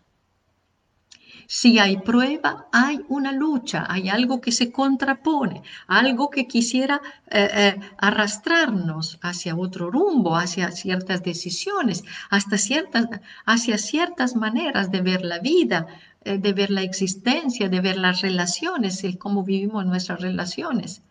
Si 1.52 1.80
hay 1.80 1.96
prueba, 1.96 2.68
hay 2.70 3.00
una 3.08 3.32
lucha, 3.32 3.84
hay 3.88 4.08
algo 4.08 4.40
que 4.40 4.52
se 4.52 4.70
contrapone, 4.70 5.64
algo 5.88 6.30
que 6.30 6.46
quisiera 6.46 7.02
eh, 7.26 7.48
eh, 7.52 7.80
arrastrarnos 7.98 9.18
hacia 9.20 9.56
otro 9.56 9.90
rumbo, 9.90 10.36
hacia 10.36 10.70
ciertas 10.70 11.24
decisiones, 11.24 12.04
hasta 12.30 12.56
ciertas, 12.56 13.06
hacia 13.46 13.78
ciertas 13.78 14.36
maneras 14.36 14.92
de 14.92 15.00
ver 15.00 15.22
la 15.24 15.40
vida, 15.40 15.88
eh, 16.22 16.38
de 16.38 16.52
ver 16.52 16.70
la 16.70 16.82
existencia, 16.82 17.68
de 17.68 17.80
ver 17.80 17.96
las 17.96 18.20
relaciones, 18.20 19.02
y 19.02 19.16
cómo 19.16 19.42
vivimos 19.42 19.84
nuestras 19.84 20.20
relaciones. 20.20 21.02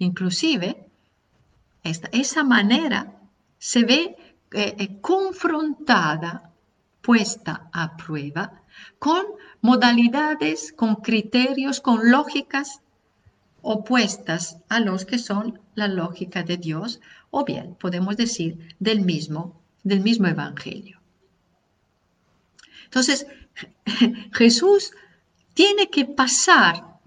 Inclusive, 0.00 0.88
esa 1.84 2.42
manera 2.42 3.12
se 3.58 3.84
ve 3.84 4.16
confrontada, 5.00 6.50
puesta 7.00 7.68
a 7.72 7.96
prueba, 7.96 8.63
con 8.98 9.24
modalidades, 9.60 10.72
con 10.72 10.96
criterios, 10.96 11.80
con 11.80 12.10
lógicas 12.10 12.80
opuestas 13.62 14.58
a 14.68 14.80
los 14.80 15.04
que 15.04 15.18
son 15.18 15.60
la 15.74 15.88
lógica 15.88 16.42
de 16.42 16.56
Dios, 16.56 17.00
o 17.30 17.44
bien 17.44 17.74
podemos 17.76 18.16
decir 18.16 18.58
del 18.78 19.00
mismo, 19.00 19.60
del 19.82 20.00
mismo 20.00 20.26
evangelio. 20.26 21.00
Entonces, 22.84 23.26
Jesús 24.32 24.92
tiene 25.54 25.88
que 25.88 26.04
pasar, 26.04 26.98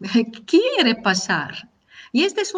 quiere 0.46 0.94
pasar 0.96 1.70
y 2.14 2.22
esta 2.22 2.42
es, 2.42 2.54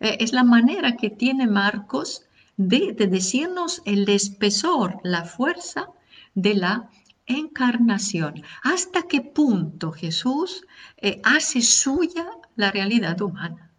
eh, 0.00 0.16
es 0.18 0.32
la 0.32 0.42
manera 0.42 0.96
que 0.96 1.10
tiene 1.10 1.46
Marcos 1.46 2.24
de, 2.56 2.92
decirnos 2.92 3.80
el 3.84 4.08
espesor, 4.08 4.98
la 5.04 5.24
fuerza 5.24 5.90
de 6.34 6.54
la 6.54 6.90
encarnación. 7.26 8.42
¿Hasta 8.62 9.02
qué 9.02 9.20
punto 9.20 9.92
Jesús 9.92 10.66
eh, 10.98 11.20
hace 11.24 11.62
suya 11.62 12.26
la 12.56 12.70
realidad 12.70 13.20
humana? 13.20 13.70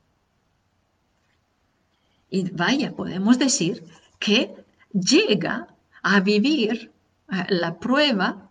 Y 2.29 2.49
vaya, 2.51 2.95
podemos 2.95 3.39
decir 3.39 3.83
que 4.19 4.53
llega 4.91 5.67
a 6.01 6.19
vivir 6.19 6.91
eh, 7.31 7.45
la 7.49 7.79
prueba, 7.79 8.49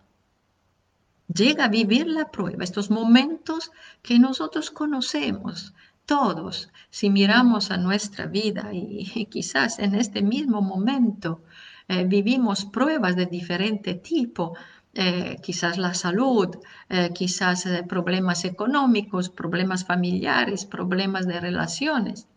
llega 1.27 1.65
a 1.65 1.69
vivir 1.69 2.07
la 2.07 2.31
prueba, 2.31 2.63
estos 2.63 2.89
momentos 2.89 3.71
que 4.01 4.17
nosotros 4.17 4.71
conocemos 4.71 5.73
todos, 6.07 6.69
si 6.89 7.09
miramos 7.09 7.69
a 7.69 7.77
nuestra 7.77 8.25
vida 8.27 8.69
y, 8.73 9.25
quizás 9.29 9.77
en 9.77 9.93
este 9.93 10.21
mismo 10.21 10.61
momento 10.61 11.41
eh, 11.89 12.05
vivimos 12.05 12.63
pruebas 12.65 13.15
de 13.17 13.25
diferente 13.25 13.93
tipo, 13.93 14.55
eh, 14.97 15.37
quizás 15.41 15.77
la 15.77 15.93
salud, 15.93 16.57
eh, 16.89 17.11
quizás 17.13 17.67
problemas 17.87 18.43
económicos, 18.45 19.29
problemas 19.29 19.85
familiares, 19.85 20.65
problemas 20.65 21.27
de 21.27 21.39
relaciones. 21.39 22.27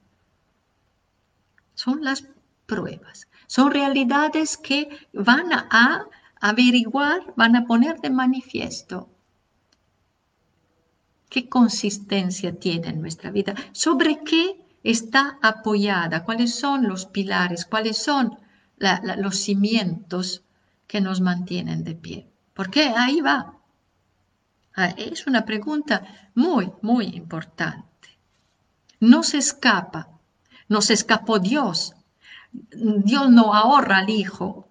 Son 1.74 2.04
las 2.04 2.28
pruebas, 2.66 3.28
son 3.46 3.70
realidades 3.72 4.56
que 4.56 4.88
van 5.12 5.52
a 5.52 6.06
averiguar, 6.40 7.32
van 7.36 7.56
a 7.56 7.64
poner 7.66 8.00
de 8.00 8.10
manifiesto 8.10 9.08
qué 11.30 11.48
consistencia 11.48 12.58
tiene 12.58 12.88
en 12.88 13.00
nuestra 13.00 13.30
vida, 13.30 13.54
sobre 13.72 14.22
qué 14.22 14.60
está 14.82 15.38
apoyada, 15.40 16.24
cuáles 16.24 16.54
son 16.54 16.88
los 16.88 17.06
pilares, 17.06 17.64
cuáles 17.64 17.96
son 17.96 18.38
los 19.16 19.36
cimientos 19.36 20.42
que 20.86 21.00
nos 21.00 21.20
mantienen 21.20 21.84
de 21.84 21.94
pie. 21.94 22.29
Porque 22.60 22.92
ahí 22.94 23.22
va. 23.22 23.54
Ah, 24.76 24.92
es 24.98 25.26
una 25.26 25.46
pregunta 25.46 26.28
muy, 26.34 26.70
muy 26.82 27.06
importante. 27.06 28.18
No 29.00 29.22
se 29.22 29.38
escapa, 29.38 30.10
no 30.68 30.82
se 30.82 30.92
escapó 30.92 31.38
Dios. 31.38 31.94
Dios 32.52 33.30
no 33.30 33.54
ahorra 33.54 34.00
al 34.00 34.10
Hijo. 34.10 34.68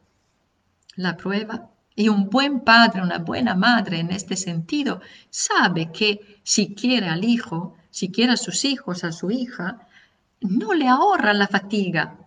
La 0.97 1.17
prueba 1.17 1.71
y 1.95 2.09
un 2.09 2.29
buen 2.29 2.59
padre, 2.59 3.01
una 3.01 3.17
buena 3.17 3.55
madre 3.55 4.01
en 4.01 4.11
este 4.11 4.35
sentido, 4.35 5.01
sabe 5.31 5.91
que 5.91 6.41
si 6.43 6.75
quiere 6.75 7.09
al 7.09 7.23
hijo, 7.23 7.75
si 7.89 8.11
quiere 8.11 8.33
a 8.33 8.37
sus 8.37 8.65
hijos, 8.65 9.03
a 9.03 9.11
su 9.11 9.31
hija, 9.31 9.87
no 10.41 10.75
le 10.75 10.87
ahorra 10.87 11.33
la 11.33 11.47
fatiga. 11.47 12.19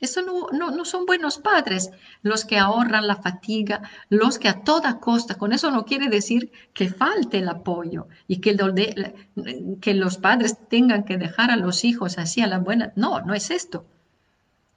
Eso 0.00 0.22
no, 0.22 0.48
no, 0.52 0.84
son 0.84 1.06
buenos 1.06 1.38
padres 1.38 1.90
los 2.22 2.44
que 2.44 2.58
ahorran 2.58 3.06
la 3.06 3.16
fatiga, 3.16 3.82
los 4.08 4.38
que 4.38 4.48
a 4.48 4.62
toda 4.62 5.00
costa, 5.00 5.34
con 5.34 5.52
eso 5.52 5.70
no 5.72 5.84
quiere 5.84 6.08
decir 6.08 6.52
que 6.72 6.88
falte 6.88 7.38
el 7.38 7.48
apoyo 7.48 8.06
y 8.28 8.40
que, 8.40 8.56
que 9.80 9.94
los 9.94 10.18
padres 10.18 10.56
tengan 10.68 11.04
que 11.04 11.18
dejar 11.18 11.50
a 11.50 11.56
los 11.56 11.84
hijos 11.84 12.18
así 12.18 12.40
a 12.42 12.46
la 12.46 12.58
buena. 12.58 12.92
No, 12.94 13.20
no 13.22 13.34
es 13.34 13.50
esto. 13.50 13.86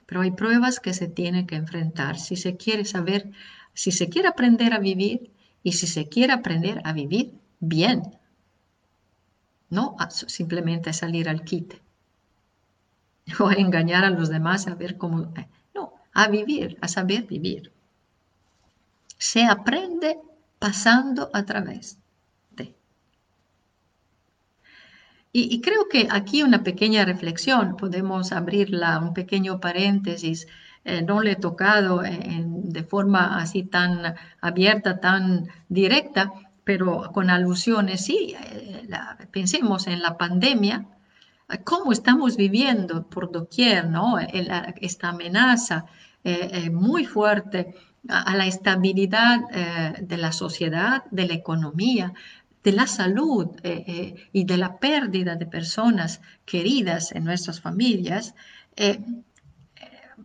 Pero 0.06 0.22
hay 0.22 0.32
pruebas 0.32 0.80
que 0.80 0.92
se 0.92 1.06
tienen 1.06 1.46
que 1.46 1.56
enfrentar. 1.56 2.18
Si 2.18 2.36
se 2.36 2.56
quiere 2.56 2.84
saber 2.84 3.30
si 3.74 3.92
se 3.92 4.08
quiere 4.08 4.28
aprender 4.28 4.74
a 4.74 4.78
vivir 4.78 5.30
y 5.62 5.72
si 5.72 5.86
se 5.86 6.08
quiere 6.08 6.32
aprender 6.32 6.80
a 6.84 6.92
vivir 6.92 7.32
bien. 7.60 8.02
No 9.70 9.96
simplemente 10.10 10.92
salir 10.92 11.28
al 11.28 11.44
quite 11.44 11.81
o 13.40 13.48
a 13.48 13.54
engañar 13.54 14.04
a 14.04 14.10
los 14.10 14.28
demás 14.28 14.66
a 14.66 14.74
ver 14.74 14.96
cómo... 14.96 15.32
Eh, 15.36 15.48
no, 15.74 15.92
a 16.12 16.28
vivir, 16.28 16.78
a 16.80 16.88
saber 16.88 17.24
vivir. 17.24 17.72
Se 19.18 19.44
aprende 19.44 20.18
pasando 20.58 21.30
a 21.32 21.44
través 21.44 21.98
de. 22.50 22.74
Y, 25.32 25.60
creo 25.60 25.88
que 25.88 26.08
aquí 26.10 26.42
una 26.42 26.62
pequeña 26.62 27.04
reflexión, 27.04 27.76
podemos 27.76 28.32
abrirla, 28.32 28.98
un 28.98 29.14
pequeño 29.14 29.60
paréntesis 29.60 30.46
eh, 30.84 31.02
no 31.02 31.22
le 31.22 31.32
he 31.32 31.36
tocado 31.36 32.02
de 32.02 32.84
forma 32.84 33.38
así 33.40 33.62
tan 33.62 34.14
abierta, 34.40 35.00
tan 35.00 35.48
directa, 35.68 36.32
pero 36.64 37.10
con 37.12 37.30
alusiones, 37.30 38.04
sí, 38.04 38.34
eh, 38.38 38.88
pensemos 39.30 39.86
en 39.86 40.02
la 40.02 40.16
pandemia, 40.16 40.86
cómo 41.64 41.92
estamos 41.92 42.36
viviendo 42.36 43.06
por 43.06 43.30
doquier, 43.30 43.88
¿no? 43.88 44.18
esta 44.18 45.08
amenaza 45.10 45.86
muy 46.70 47.04
fuerte 47.04 47.74
a, 48.08 48.36
la 48.36 48.46
estabilidad 48.46 49.40
de 50.00 50.16
la 50.16 50.32
sociedad, 50.32 51.04
de 51.10 51.26
la 51.26 51.34
economía, 51.34 52.14
de 52.62 52.72
la 52.72 52.86
salud 52.86 53.48
y 54.32 54.44
de 54.44 54.56
la 54.56 54.78
pérdida 54.78 55.36
de 55.36 55.46
personas 55.46 56.20
queridas 56.44 57.12
en 57.12 57.24
nuestras 57.24 57.60
familias, 57.60 58.34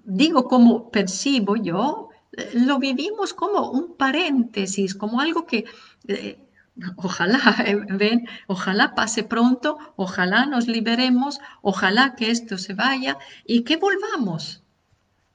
digo 0.06 0.48
como 0.48 0.90
percibo 0.90 1.56
yo, 1.56 2.10
lo 2.54 2.80
vivimos 2.80 3.34
como 3.34 3.72
un 3.72 3.96
paréntesis, 3.96 4.96
como 4.96 5.20
algo 5.20 5.46
que 5.46 5.66
eh, 6.08 6.47
ojalá, 6.96 7.40
eh, 7.66 7.76
ven, 7.90 8.28
ojalá 8.48 8.96
pase 8.96 9.24
pronto, 9.24 9.78
ojalá 9.96 10.46
nos 10.46 10.68
liberemos, 10.68 11.40
ojalá 11.62 12.16
que 12.16 12.32
esto 12.32 12.58
se 12.58 12.74
vaya 12.74 13.18
y 13.46 13.64
que 13.64 13.78
volvamos. 13.78 14.64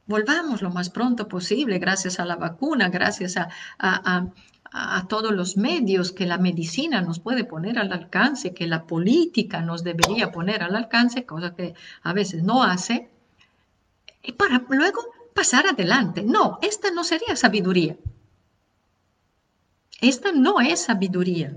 Volvamos 0.06 0.62
lo 0.62 0.70
más 0.70 0.90
pronto 0.90 1.28
posible, 1.28 1.78
gracias 1.78 2.18
a 2.18 2.24
la 2.24 2.36
vacuna, 2.36 2.88
gracias 2.88 3.36
a, 3.36 3.48
a 4.72 5.06
todos 5.06 5.32
los 5.32 5.56
medios 5.56 6.12
que 6.12 6.26
la 6.26 6.38
medicina 6.38 7.02
nos 7.02 7.20
puede 7.20 7.44
poner 7.44 7.78
al 7.78 7.92
alcance, 7.92 8.54
que 8.54 8.66
la 8.66 8.86
política 8.86 9.60
nos 9.60 9.84
debería 9.84 10.32
poner 10.32 10.62
al 10.62 10.74
alcance, 10.74 11.26
cosa 11.26 11.54
que 11.54 11.74
a 12.02 12.12
veces 12.12 12.42
no 12.42 12.62
hace, 12.62 13.10
y 14.22 14.32
para 14.32 14.64
luego 14.68 15.00
pasar 15.34 15.66
adelante. 15.66 16.22
No, 16.22 16.58
esta 16.62 16.90
no 16.90 17.04
sería 17.04 17.36
sabiduría. 17.36 17.96
Esta 20.02 20.32
no 20.32 20.60
es 20.60 20.80
sabiduría. 20.80 21.56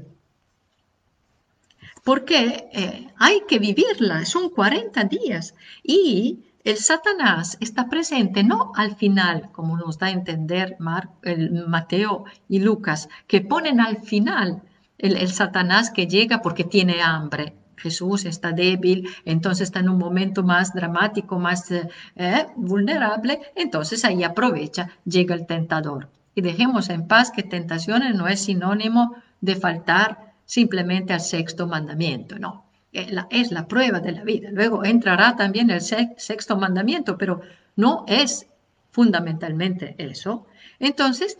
Porque 2.04 2.70
eh, 2.72 3.08
hay 3.18 3.42
que 3.48 3.58
vivirla, 3.58 4.24
son 4.26 4.50
40 4.50 5.04
días. 5.06 5.56
Y 5.82 6.46
el 6.64 6.78
Satanás 6.78 7.58
está 7.60 7.90
presente 7.90 8.44
no 8.44 8.72
al 8.76 8.96
final, 8.96 9.50
como 9.52 9.76
nos 9.78 9.98
da 9.98 10.08
a 10.08 10.12
entender 10.12 10.78
Mateo 10.80 12.26
y 12.48 12.60
Lucas, 12.60 13.10
que 13.26 13.42
ponen 13.42 13.80
al 13.80 14.04
final 14.04 14.62
el 15.00 15.32
Satanás 15.32 15.90
que 15.90 16.06
llega 16.06 16.44
porque 16.44 16.64
tiene 16.64 17.02
hambre. 17.02 17.56
Jesús 17.78 18.26
está 18.26 18.52
débil, 18.52 19.10
entonces 19.26 19.64
está 19.64 19.80
en 19.80 19.90
un 19.90 19.98
momento 19.98 20.44
más 20.44 20.74
dramático, 20.74 21.40
más 21.40 21.72
eh, 21.72 21.90
eh, 22.16 22.46
vulnerable, 22.56 23.42
entonces 23.56 24.06
ahí 24.06 24.24
aprovecha, 24.24 24.90
llega 25.04 25.36
el 25.36 25.46
tentador. 25.46 26.10
Y 26.36 26.42
dejemos 26.42 26.90
en 26.90 27.08
paz 27.08 27.32
que 27.32 27.44
tentaciones 27.44 28.14
no 28.14 28.28
es 28.28 28.42
sinónimo 28.42 29.16
de 29.42 29.56
faltar 29.56 30.34
simplemente 30.46 31.14
al 31.14 31.22
sexto 31.22 31.66
mandamiento, 31.66 32.38
no. 32.38 32.66
Es 32.92 33.12
la, 33.12 33.28
es 33.30 33.52
la 33.52 33.68
prueba 33.68 34.00
de 34.00 34.12
la 34.12 34.24
vida. 34.24 34.50
Luego 34.52 34.86
entrará 34.86 35.36
también 35.36 35.70
el 35.70 35.82
sexto 35.82 36.58
mandamiento, 36.58 37.18
pero 37.18 37.42
no 37.76 38.06
es 38.08 38.48
fundamentalmente 38.92 39.96
eso. 39.98 40.46
Entonces, 40.80 41.38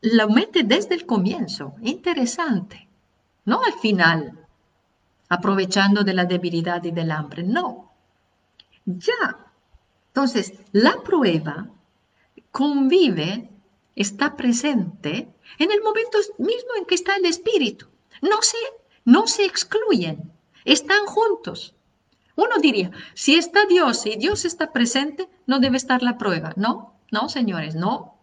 lo 0.00 0.28
mete 0.28 0.62
desde 0.62 0.94
el 0.94 1.04
comienzo. 1.04 1.74
Interesante. 1.82 2.88
No 3.44 3.60
al 3.64 3.74
final, 3.74 4.38
aprovechando 5.28 6.04
de 6.04 6.14
la 6.14 6.24
debilidad 6.24 6.82
y 6.84 6.90
del 6.90 7.10
hambre. 7.10 7.42
No. 7.42 7.92
Ya. 8.84 9.46
Entonces, 10.08 10.54
la 10.72 11.00
prueba 11.02 11.68
convive, 12.50 13.48
está 13.96 14.36
presente 14.36 15.28
en 15.58 15.70
el 15.70 15.82
momento 15.82 16.18
mismo 16.38 16.70
en 16.76 16.84
que 16.86 16.94
está 16.94 17.16
el 17.16 17.26
espíritu. 17.26 17.86
No 18.20 18.42
se, 18.42 18.56
no 19.04 19.26
se 19.26 19.44
excluyen, 19.44 20.32
están 20.64 21.06
juntos. 21.06 21.74
Uno 22.36 22.58
diría, 22.60 22.90
si 23.14 23.36
está 23.36 23.66
Dios 23.66 24.06
y 24.06 24.16
Dios 24.16 24.44
está 24.44 24.72
presente, 24.72 25.28
no 25.46 25.58
debe 25.58 25.76
estar 25.76 26.02
la 26.02 26.18
prueba. 26.18 26.52
No, 26.56 26.94
no, 27.10 27.28
señores, 27.28 27.74
no. 27.74 28.14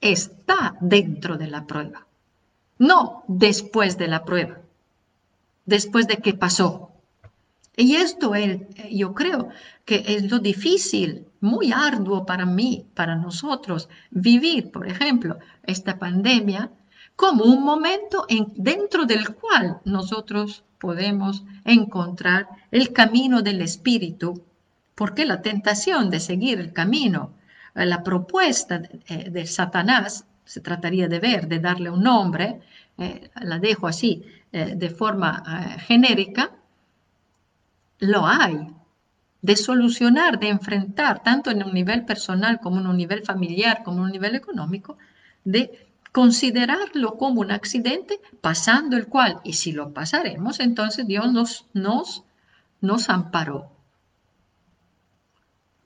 Está 0.00 0.76
dentro 0.80 1.36
de 1.36 1.46
la 1.46 1.66
prueba, 1.66 2.06
no 2.78 3.22
después 3.28 3.96
de 3.96 4.08
la 4.08 4.24
prueba 4.24 4.60
después 5.68 6.06
de 6.06 6.16
que 6.16 6.32
pasó. 6.32 6.90
Y 7.76 7.96
esto 7.96 8.34
es, 8.34 8.60
yo 8.90 9.14
creo 9.14 9.50
que 9.84 10.02
es 10.08 10.30
lo 10.30 10.38
difícil, 10.38 11.26
muy 11.40 11.72
arduo 11.72 12.26
para 12.26 12.46
mí, 12.46 12.86
para 12.94 13.16
nosotros, 13.16 13.88
vivir, 14.10 14.70
por 14.70 14.86
ejemplo, 14.86 15.38
esta 15.62 15.98
pandemia 15.98 16.70
como 17.16 17.44
un 17.44 17.64
momento 17.64 18.26
en, 18.28 18.46
dentro 18.54 19.04
del 19.04 19.34
cual 19.34 19.80
nosotros 19.84 20.62
podemos 20.78 21.44
encontrar 21.64 22.48
el 22.70 22.92
camino 22.92 23.42
del 23.42 23.60
espíritu, 23.60 24.44
porque 24.94 25.26
la 25.26 25.42
tentación 25.42 26.10
de 26.10 26.20
seguir 26.20 26.60
el 26.60 26.72
camino, 26.72 27.32
eh, 27.74 27.86
la 27.86 28.02
propuesta 28.02 28.78
de, 28.78 29.00
eh, 29.08 29.30
de 29.30 29.46
Satanás, 29.46 30.26
se 30.44 30.60
trataría 30.60 31.08
de 31.08 31.18
ver, 31.18 31.48
de 31.48 31.58
darle 31.58 31.90
un 31.90 32.02
nombre, 32.02 32.60
eh, 32.96 33.30
la 33.40 33.58
dejo 33.58 33.86
así 33.86 34.24
de 34.50 34.88
forma 34.88 35.44
genérica, 35.86 36.50
lo 37.98 38.26
hay. 38.26 38.70
De 39.48 39.56
solucionar, 39.56 40.38
de 40.38 40.48
enfrentar, 40.48 41.22
tanto 41.22 41.50
en 41.50 41.62
un 41.62 41.72
nivel 41.72 42.04
personal 42.04 42.60
como 42.60 42.80
en 42.80 42.86
un 42.86 42.98
nivel 42.98 43.22
familiar, 43.24 43.82
como 43.82 43.98
en 43.98 44.04
un 44.04 44.12
nivel 44.12 44.34
económico, 44.34 44.98
de 45.44 45.88
considerarlo 46.12 47.16
como 47.16 47.40
un 47.40 47.50
accidente, 47.50 48.20
pasando 48.42 48.96
el 48.98 49.06
cual, 49.06 49.40
y 49.44 49.54
si 49.54 49.72
lo 49.72 49.94
pasaremos, 49.94 50.60
entonces 50.60 51.06
Dios 51.06 51.32
nos, 51.32 51.66
nos, 51.72 52.24
nos 52.82 53.08
amparó. 53.08 53.72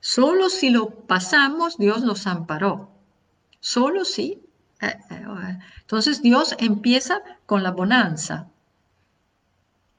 Solo 0.00 0.48
si 0.48 0.70
lo 0.70 0.90
pasamos, 1.06 1.78
Dios 1.78 2.02
nos 2.02 2.26
amparó. 2.26 2.90
Solo 3.60 4.04
si 4.04 4.42
eh, 4.80 4.98
eh, 5.10 5.58
entonces 5.82 6.20
Dios 6.20 6.56
empieza 6.58 7.20
con 7.46 7.62
la 7.62 7.70
bonanza. 7.70 8.48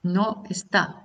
No 0.02 0.44
está. 0.50 1.03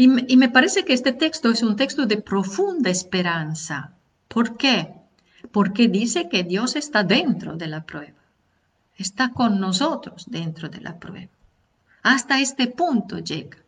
Y, 0.00 0.36
me 0.36 0.48
parece 0.48 0.84
que 0.84 0.92
este 0.92 1.12
texto 1.12 1.50
es 1.50 1.64
un 1.64 1.74
texto 1.74 2.06
de 2.06 2.18
profunda 2.18 2.88
esperanza. 2.88 3.94
¿Por 4.28 4.56
qué? 4.56 4.94
Porque 5.50 5.88
dice 5.88 6.28
que 6.28 6.44
Dios 6.44 6.76
está 6.76 7.02
dentro 7.02 7.56
de 7.56 7.66
la 7.66 7.84
prueba. 7.84 8.22
Está 8.96 9.32
con 9.32 9.58
nosotros 9.58 10.26
dentro 10.28 10.68
de 10.68 10.80
la 10.80 11.00
prueba. 11.00 11.32
Hasta 12.04 12.40
este 12.40 12.68
punto 12.68 13.18
llega. 13.18 13.58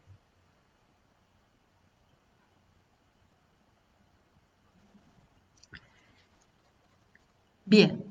Bien, 7.64 8.04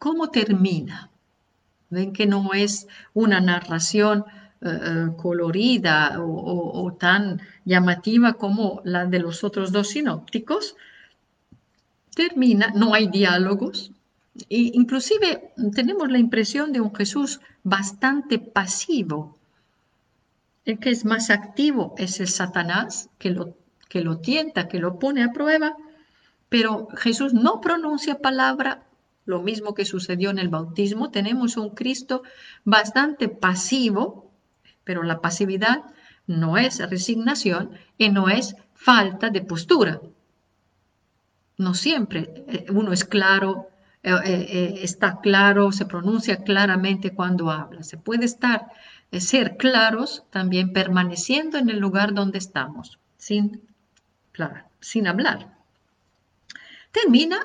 ¿cómo 0.00 0.30
termina? 0.30 1.10
Ven 1.90 2.12
que 2.12 2.26
no 2.26 2.54
es 2.54 2.88
una 3.14 3.40
narración 3.40 4.24
eh, 4.64 4.68
eh, 4.68 5.16
colorida 5.16 6.18
o, 6.20 6.92
tan 6.98 7.40
llamativa 7.64 8.34
como 8.34 8.80
la 8.84 9.06
de 9.06 9.18
los 9.18 9.42
otros 9.42 9.72
dos 9.72 9.88
sinópticos. 9.88 10.76
Termina, 12.14 12.72
no 12.74 12.94
hay 12.94 13.08
diálogos, 13.08 13.90
e 14.48 14.70
inclusive 14.74 15.52
tenemos 15.74 16.10
la 16.12 16.18
impresión 16.18 16.72
de 16.72 16.80
un 16.80 16.94
Jesús 16.94 17.40
bastante 17.64 18.38
pasivo. 18.38 19.36
El 20.64 20.78
que 20.78 20.90
es 20.90 21.04
más 21.04 21.30
activo 21.30 21.94
es 21.98 22.20
el 22.20 22.28
Satanás, 22.28 23.08
que 23.18 23.30
lo, 23.30 23.56
que 23.88 24.02
lo 24.02 24.18
tienta, 24.18 24.68
que 24.68 24.78
lo 24.78 24.98
pone 24.98 25.24
a 25.24 25.32
prueba, 25.32 25.76
pero 26.48 26.86
Jesús 26.96 27.34
no 27.34 27.60
pronuncia 27.60 28.20
palabra, 28.20 28.84
lo 29.24 29.42
mismo 29.42 29.74
que 29.74 29.84
sucedió 29.84 30.30
en 30.30 30.38
el 30.38 30.48
bautismo. 30.48 31.10
Tenemos 31.10 31.56
un 31.56 31.70
Cristo 31.70 32.22
bastante 32.64 33.28
pasivo, 33.28 34.31
pero 34.84 35.02
la 35.02 35.20
pasividad 35.20 35.82
no 36.26 36.56
es 36.56 36.78
resignación 36.90 37.70
y 37.98 38.08
no 38.10 38.28
es 38.28 38.56
falta 38.74 39.30
de 39.30 39.42
postura. 39.42 40.00
No 41.58 41.74
siempre 41.74 42.44
eh, 42.48 42.66
uno 42.70 42.92
es 42.92 43.04
claro, 43.04 43.68
eh, 44.02 44.12
eh, 44.24 44.80
está 44.82 45.20
claro, 45.20 45.72
se 45.72 45.86
pronuncia 45.86 46.38
claramente 46.38 47.12
cuando 47.14 47.50
habla. 47.50 47.82
Se 47.82 47.96
puede 47.98 48.24
estar, 48.24 48.66
ser 49.12 49.56
claros 49.56 50.24
también 50.30 50.72
permaneciendo 50.72 51.58
en 51.58 51.70
el 51.70 51.78
lugar 51.78 52.14
donde 52.14 52.38
estamos, 52.38 52.98
sin, 53.16 53.62
sin 54.80 55.06
hablar 55.06 55.52
termina 56.92 57.40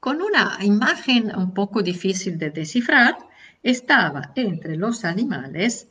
con 0.00 0.22
una 0.22 0.58
imagen 0.62 1.34
un 1.36 1.52
poco 1.52 1.82
difícil 1.82 2.38
de 2.38 2.50
descifrar. 2.50 3.18
Estaba 3.62 4.32
entre 4.36 4.76
los 4.76 5.04
animales, 5.04 5.88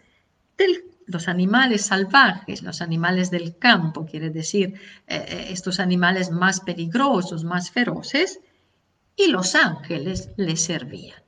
los 1.05 1.27
animales 1.27 1.85
salvajes, 1.85 2.61
los 2.61 2.81
animales 2.81 3.29
del 3.31 3.57
campo, 3.57 4.05
quiere 4.05 4.29
decir 4.29 4.75
eh, 5.07 5.25
eh, 5.27 5.47
estos 5.49 5.79
animales 5.79 6.31
más 6.31 6.59
peligrosos, 6.61 7.43
más 7.43 7.71
feroces, 7.71 8.39
y 9.15 9.27
los 9.27 9.55
ángeles 9.55 10.29
le 10.37 10.55
servían. 10.55 11.21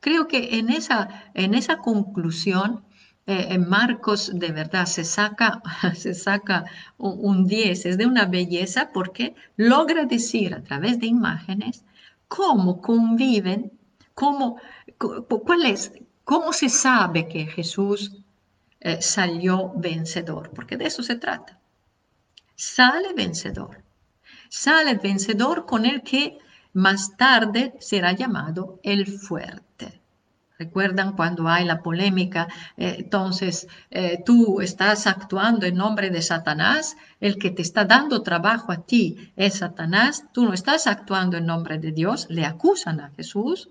Creo 0.00 0.28
que 0.28 0.58
en 0.58 0.70
esa, 0.70 1.30
en 1.34 1.54
esa 1.54 1.78
conclusión 1.78 2.84
eh, 3.26 3.48
en 3.50 3.68
Marcos 3.68 4.30
de 4.32 4.52
verdad 4.52 4.86
se 4.86 5.04
saca, 5.04 5.60
se 5.94 6.14
saca 6.14 6.64
un 6.96 7.46
10, 7.46 7.86
es 7.86 7.98
de 7.98 8.06
una 8.06 8.26
belleza 8.26 8.90
porque 8.92 9.34
logra 9.56 10.04
decir 10.04 10.54
a 10.54 10.62
través 10.62 10.98
de 11.00 11.06
imágenes 11.06 11.84
cómo 12.28 12.80
conviven, 12.80 13.72
cómo, 14.14 14.56
cuál 14.96 15.66
es, 15.66 15.92
cómo 16.24 16.52
se 16.52 16.68
sabe 16.68 17.28
que 17.28 17.46
Jesús 17.46 18.12
eh, 18.80 19.02
salió 19.02 19.72
vencedor, 19.74 20.50
porque 20.54 20.76
de 20.76 20.86
eso 20.86 21.02
se 21.02 21.16
trata. 21.16 21.58
Sale 22.54 23.12
vencedor. 23.14 23.82
Sale 24.48 24.94
vencedor 24.94 25.66
con 25.66 25.84
el 25.84 26.02
que 26.02 26.38
más 26.72 27.16
tarde 27.16 27.74
será 27.80 28.12
llamado 28.12 28.80
el 28.82 29.06
fuerte. 29.06 30.00
¿Recuerdan 30.58 31.12
cuando 31.12 31.48
hay 31.48 31.64
la 31.64 31.82
polémica? 31.82 32.48
Eh, 32.76 32.96
entonces, 32.98 33.68
eh, 33.90 34.22
tú 34.26 34.60
estás 34.60 35.06
actuando 35.06 35.66
en 35.66 35.76
nombre 35.76 36.10
de 36.10 36.20
Satanás, 36.20 36.96
el 37.20 37.38
que 37.38 37.50
te 37.50 37.62
está 37.62 37.84
dando 37.84 38.22
trabajo 38.22 38.72
a 38.72 38.84
ti 38.84 39.32
es 39.36 39.58
Satanás, 39.58 40.24
tú 40.32 40.44
no 40.44 40.52
estás 40.52 40.88
actuando 40.88 41.36
en 41.36 41.46
nombre 41.46 41.78
de 41.78 41.92
Dios, 41.92 42.26
le 42.28 42.44
acusan 42.44 43.00
a 43.00 43.10
Jesús. 43.16 43.70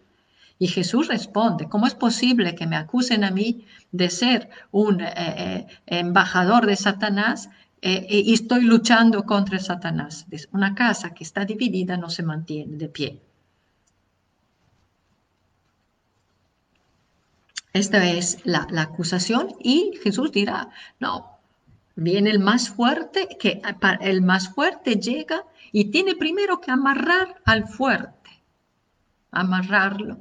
Y 0.60 0.67
Jesús 0.67 1.08
responde, 1.08 1.70
¿cómo 1.70 1.86
es 1.88 1.93
posible 1.93 2.56
que 2.56 2.67
me 2.67 2.76
acusen 2.76 3.24
a 3.24 3.32
mí 3.32 3.65
de 3.91 4.10
ser 4.10 4.50
un 4.72 5.02
eh, 5.02 5.67
embajador 5.86 6.65
de 6.65 6.76
Satanás 6.76 7.50
y 7.80 8.34
estoy 8.34 8.63
luchando 8.63 9.24
contra 9.26 9.60
Satanás? 9.60 10.26
Una 10.52 10.74
casa 10.74 11.13
que 11.13 11.24
está 11.24 11.46
dividida 11.46 11.96
no 11.96 12.10
se 12.10 12.24
mantiene 12.24 12.78
de 12.78 12.89
pie. 12.89 13.22
Esta 17.78 18.04
es 18.10 18.39
la, 18.43 18.67
acusación 18.82 19.54
y 19.60 20.00
Jesús 20.02 20.32
dirá, 20.32 20.70
no, 21.00 21.38
viene 21.96 22.32
el 22.32 22.39
más 22.39 22.70
fuerte, 22.70 23.28
que 23.39 23.62
el 24.02 24.24
más 24.24 24.50
fuerte 24.50 24.96
llega 24.96 25.43
y 25.72 25.91
tiene 25.91 26.15
primero 26.15 26.60
que 26.60 26.72
amarrar 26.72 27.39
al 27.46 27.67
fuerte, 27.67 28.32
amarrarlo. 29.30 30.17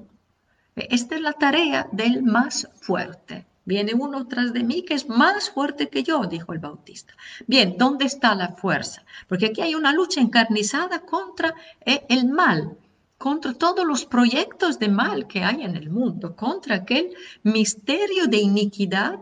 Esta 0.77 1.15
es 1.15 1.23
la 1.23 1.33
tarea 1.33 1.89
del 1.91 2.23
más 2.23 2.69
fuerte. 2.81 3.47
Viene 3.65 3.95
uno 3.95 4.29
tras 4.29 4.53
de 4.53 4.63
mí 4.63 4.85
que 4.85 4.95
es 4.95 5.09
más 5.09 5.51
fuerte 5.51 5.89
que 5.89 6.03
yo, 6.03 6.25
dijo 6.27 6.53
el 6.53 6.59
Bautista. 6.59 7.15
Bien, 7.47 7.77
¿dónde 7.79 8.05
está 8.05 8.35
la 8.35 8.51
fuerza? 8.51 9.03
Porque 9.27 9.47
aquí 9.47 9.63
hay 9.63 9.75
una 9.75 9.93
lucha 9.93 10.21
encarnizada 10.21 11.01
contra 11.01 11.55
eh, 11.85 12.05
el 12.09 12.27
mal 12.27 12.77
contra 13.19 13.55
todos 13.55 13.87
los 13.87 14.05
proyectos 14.05 14.79
de 14.79 14.89
mal 14.89 15.27
que 15.27 15.43
hay 15.43 15.63
en 15.63 15.77
el 15.77 15.89
mundo, 15.89 16.37
contra 16.37 16.77
aquel 16.77 17.15
misterio 17.43 18.27
de 18.27 18.39
iniquidad 18.39 19.21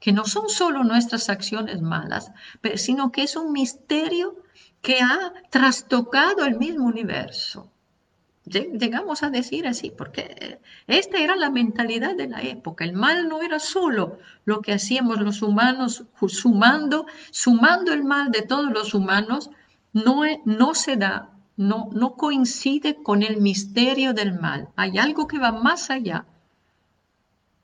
que 0.00 0.12
no 0.12 0.24
son 0.24 0.48
solo 0.48 0.82
nuestras 0.84 1.28
acciones 1.28 1.80
malas, 1.80 2.32
sino 2.76 3.12
que 3.12 3.22
es 3.22 3.36
un 3.36 3.52
misterio 3.52 4.36
que 4.80 5.00
ha 5.00 5.32
trastocado 5.50 6.44
el 6.44 6.58
mismo 6.58 6.86
universo. 6.86 7.70
Llegamos 8.46 9.22
a 9.22 9.30
decir 9.30 9.66
así, 9.66 9.90
porque 9.90 10.58
esta 10.86 11.18
era 11.18 11.34
la 11.34 11.50
mentalidad 11.50 12.14
de 12.14 12.28
la 12.28 12.42
época. 12.42 12.84
El 12.84 12.92
mal 12.92 13.28
no 13.28 13.42
era 13.42 13.58
solo 13.58 14.18
lo 14.44 14.60
que 14.60 14.72
hacíamos 14.72 15.20
los 15.20 15.40
humanos, 15.40 16.04
sumando, 16.28 17.06
sumando 17.30 17.92
el 17.92 18.04
mal 18.04 18.30
de 18.30 18.42
todos 18.42 18.70
los 18.70 18.92
humanos, 18.92 19.50
no, 19.92 20.22
no 20.44 20.74
se 20.74 20.96
da 20.96 21.30
no, 21.56 21.88
no 21.92 22.16
coincide 22.16 23.02
con 23.02 23.22
el 23.22 23.40
misterio 23.40 24.12
del 24.12 24.38
mal. 24.38 24.68
Hay 24.76 24.98
algo 24.98 25.26
que 25.26 25.38
va 25.38 25.52
más 25.52 25.90
allá 25.90 26.26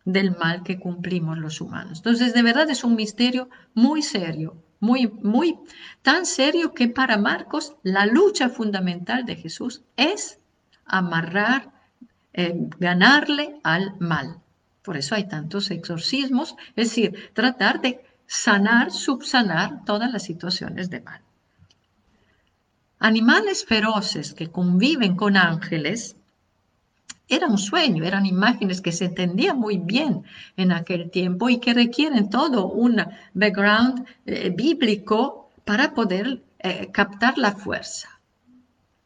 del 0.05 0.37
mal 0.37 0.63
que 0.63 0.79
cumplimos 0.79 1.39
los 1.39 1.61
humanos. 1.61 1.99
Entonces, 1.99 2.33
de 2.33 2.43
verdad 2.43 2.71
es 2.71 2.85
un 2.85 2.95
misterio 2.95 3.49
muy 3.75 4.03
serio, 4.03 4.57
muy, 4.79 5.09
muy 5.09 5.59
tan 6.03 6.25
serio 6.25 6.73
que 6.73 6.89
para 6.89 7.19
Marcos 7.19 7.77
la 7.83 8.07
lucha 8.07 8.49
fundamental 8.49 9.25
de 9.25 9.37
Jesús 9.37 9.83
es 9.97 10.40
amarrar, 10.91 11.71
eh, 12.33 12.55
ganarle 12.79 13.61
al 13.63 13.95
mal. 13.99 14.41
Por 14.83 14.97
eso 14.97 15.15
hay 15.15 15.29
tantos 15.29 15.71
exorcismos, 15.71 16.57
es 16.77 16.89
decir, 16.89 17.31
tratar 17.33 17.81
de 17.81 18.01
sanar, 18.27 18.91
subsanar 18.91 19.85
todas 19.85 20.13
las 20.13 20.23
situaciones 20.23 20.91
de 20.91 21.01
mal. 21.01 21.21
Animales 22.99 23.65
feroces 23.65 24.35
que 24.35 24.51
conviven 24.51 25.17
con 25.17 25.37
ángeles 25.37 26.17
era 27.29 27.47
un 27.47 27.59
sueño, 27.59 28.05
eran 28.05 28.27
imágenes 28.27 28.81
que 28.81 28.93
se 28.93 29.07
entendían 29.07 29.59
muy 29.59 29.79
bien 29.79 30.25
en 30.57 30.73
aquel 30.73 31.11
tiempo 31.11 31.49
y 31.49 31.59
que 31.59 31.73
requieren 31.73 32.29
todo 32.29 32.67
un 32.67 33.03
background 33.33 34.05
eh, 34.27 34.51
bíblico 34.51 35.51
para 35.65 35.95
poder 35.95 36.43
eh, 36.59 36.91
captar 36.93 37.39
la 37.39 37.53
fuerza. 37.53 38.21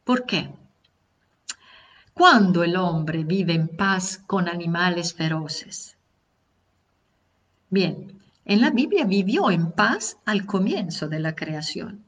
¿Por 0.05 0.25
qué? 0.25 0.51
Cuando 2.15 2.65
el 2.65 2.77
hombre 2.77 3.25
vive 3.25 3.53
en 3.53 3.69
paz 3.69 4.23
con 4.27 4.49
animales 4.49 5.13
feroces? 5.13 5.97
Bien, 7.69 8.23
en 8.45 8.61
la 8.61 8.71
Biblia 8.71 9.05
vivió 9.05 9.51
en 9.51 9.73
paz 9.73 10.17
al 10.25 10.47
comienzo 10.47 11.09
de 11.09 11.21
la 11.21 11.35
creación 11.35 12.05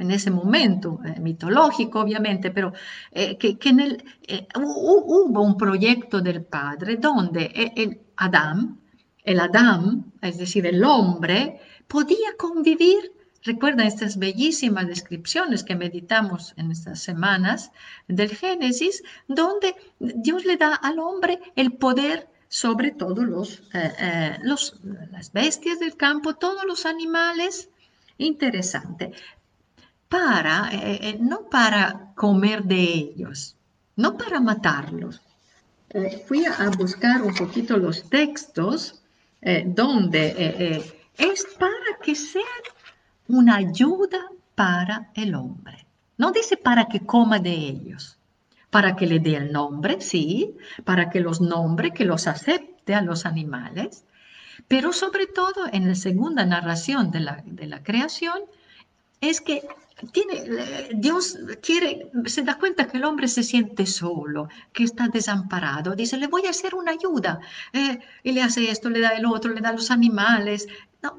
en 0.00 0.10
ese 0.10 0.30
momento, 0.30 0.98
eh, 1.04 1.20
mitológico 1.20 2.00
obviamente, 2.00 2.50
pero 2.50 2.72
eh, 3.12 3.36
que, 3.36 3.58
el, 3.68 4.02
eh, 4.26 4.48
hubo 4.56 5.42
un 5.42 5.56
proyecto 5.56 6.20
del 6.22 6.42
Padre 6.42 6.96
donde 6.96 7.52
el 7.76 8.00
Adán, 8.16 8.80
el 9.22 9.40
Adán, 9.40 10.12
es 10.22 10.38
decir, 10.38 10.66
el 10.66 10.82
hombre, 10.82 11.60
podía 11.86 12.34
convivir. 12.38 13.12
Recuerdan 13.42 13.86
estas 13.86 14.18
bellísimas 14.18 14.86
descripciones 14.86 15.64
que 15.64 15.74
meditamos 15.74 16.52
en 16.56 16.70
estas 16.70 17.00
semanas 17.00 17.72
del 18.06 18.36
Génesis, 18.36 19.02
donde 19.28 19.74
Dios 19.98 20.44
le 20.44 20.56
da 20.56 20.74
al 20.74 20.98
hombre 20.98 21.40
el 21.56 21.72
poder 21.72 22.28
sobre 22.48 22.90
todos 22.90 23.24
los, 23.24 23.62
los, 24.42 24.80
las 25.10 25.32
bestias 25.32 25.78
del 25.78 25.96
campo, 25.96 26.34
todos 26.34 26.64
los 26.66 26.84
animales. 26.84 27.70
Interesante 28.18 29.12
para, 30.10 30.70
eh, 30.72 30.98
eh, 31.02 31.18
no 31.20 31.48
para 31.48 32.12
comer 32.16 32.64
de 32.64 32.82
ellos, 32.82 33.56
no 33.96 34.18
para 34.18 34.40
matarlos. 34.40 35.22
Eh, 35.90 36.24
fui 36.26 36.44
a 36.44 36.68
buscar 36.70 37.22
un 37.22 37.34
poquito 37.34 37.78
los 37.78 38.10
textos 38.10 38.96
donde 39.64 40.84
es 41.16 41.46
para 41.58 41.90
que 42.02 42.14
sean 42.14 42.44
una 43.30 43.56
ayuda 43.56 44.18
para 44.54 45.10
el 45.14 45.34
hombre. 45.34 45.86
No 46.18 46.32
dice 46.32 46.56
para 46.56 46.86
que 46.86 47.00
coma 47.00 47.38
de 47.38 47.52
ellos, 47.52 48.18
para 48.70 48.94
que 48.96 49.06
le 49.06 49.20
dé 49.20 49.36
el 49.36 49.52
nombre, 49.52 50.00
sí, 50.00 50.54
para 50.84 51.10
que 51.10 51.20
los 51.20 51.40
nombre, 51.40 51.92
que 51.92 52.04
los 52.04 52.26
acepte 52.26 52.94
a 52.94 53.02
los 53.02 53.24
animales, 53.26 54.04
pero 54.68 54.92
sobre 54.92 55.26
todo 55.26 55.66
en 55.72 55.88
la 55.88 55.94
segunda 55.94 56.44
narración 56.44 57.10
de 57.10 57.20
la, 57.20 57.42
de 57.46 57.66
la 57.66 57.82
creación, 57.82 58.40
es 59.20 59.40
que 59.40 59.66
tiene, 60.12 60.88
Dios 60.94 61.38
quiere, 61.62 62.10
se 62.26 62.42
da 62.42 62.58
cuenta 62.58 62.86
que 62.86 62.96
el 62.96 63.04
hombre 63.04 63.28
se 63.28 63.42
siente 63.42 63.86
solo, 63.86 64.48
que 64.72 64.84
está 64.84 65.08
desamparado. 65.08 65.94
Dice, 65.94 66.16
le 66.16 66.26
voy 66.26 66.46
a 66.46 66.50
hacer 66.50 66.74
una 66.74 66.92
ayuda. 66.92 67.40
Eh, 67.72 67.98
y 68.22 68.32
le 68.32 68.42
hace 68.42 68.70
esto, 68.70 68.88
le 68.88 69.00
da 69.00 69.10
el 69.10 69.26
otro, 69.26 69.52
le 69.52 69.60
da 69.60 69.72
los 69.72 69.90
animales, 69.90 70.68
no, 71.02 71.14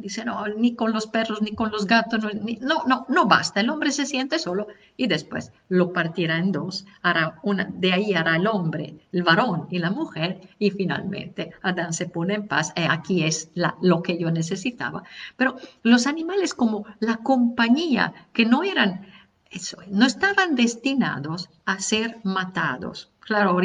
dice, 0.00 0.24
no, 0.24 0.46
ni 0.48 0.74
con 0.74 0.92
los 0.92 1.06
perros, 1.06 1.40
ni 1.40 1.54
con 1.54 1.70
los 1.70 1.86
gatos, 1.86 2.22
no, 2.60 2.84
no, 2.86 3.06
no, 3.08 3.26
basta. 3.26 3.60
El 3.60 3.70
hombre 3.70 3.90
se 3.90 4.04
siente 4.04 4.38
solo 4.38 4.66
y 4.96 5.06
después 5.06 5.52
lo 5.68 5.92
partirá 5.92 6.38
en 6.38 6.52
dos. 6.52 6.86
Hará 7.02 7.38
una, 7.42 7.64
de 7.64 7.92
ahí 7.92 8.14
hará 8.14 8.36
el 8.36 8.46
hombre, 8.46 8.98
el 9.12 9.22
varón 9.22 9.68
y 9.70 9.78
la 9.78 9.90
mujer 9.90 10.40
y 10.58 10.70
finalmente 10.70 11.52
Adán 11.62 11.92
se 11.92 12.06
pone 12.06 12.34
en 12.34 12.46
paz. 12.46 12.72
Eh, 12.76 12.86
aquí 12.88 13.24
es 13.24 13.50
lo 13.80 14.02
que 14.02 14.18
yo 14.18 14.30
necesitaba. 14.30 15.02
Pero 15.36 15.56
los 15.82 16.06
animales 16.06 16.52
como 16.52 16.84
la 17.00 17.16
compañía, 17.18 18.12
que 18.32 18.44
no 18.44 18.62
eran, 18.62 19.06
eso, 19.50 19.78
no 19.88 20.04
estaban 20.04 20.56
destinados 20.56 21.48
a 21.64 21.78
ser 21.80 22.18
matados. 22.22 23.10
Claro, 23.20 23.58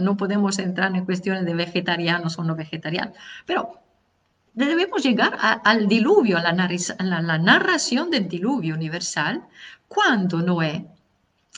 no 0.00 0.16
podemos 0.16 0.58
entrar 0.58 0.96
en 0.96 1.04
cuestiones 1.04 1.44
de 1.44 1.54
vegetarianos 1.54 2.38
o 2.38 2.44
no 2.44 2.56
vegetarianos, 2.56 3.14
pero 3.44 3.85
debemos 4.56 5.02
llegar 5.02 5.36
al 5.64 5.86
diluvio, 5.86 6.38
a 6.38 6.40
la, 6.40 7.38
narración 7.38 8.10
del 8.10 8.26
diluvio 8.26 8.74
universal, 8.74 9.44
cuando 9.86 10.40
Noé 10.40 10.86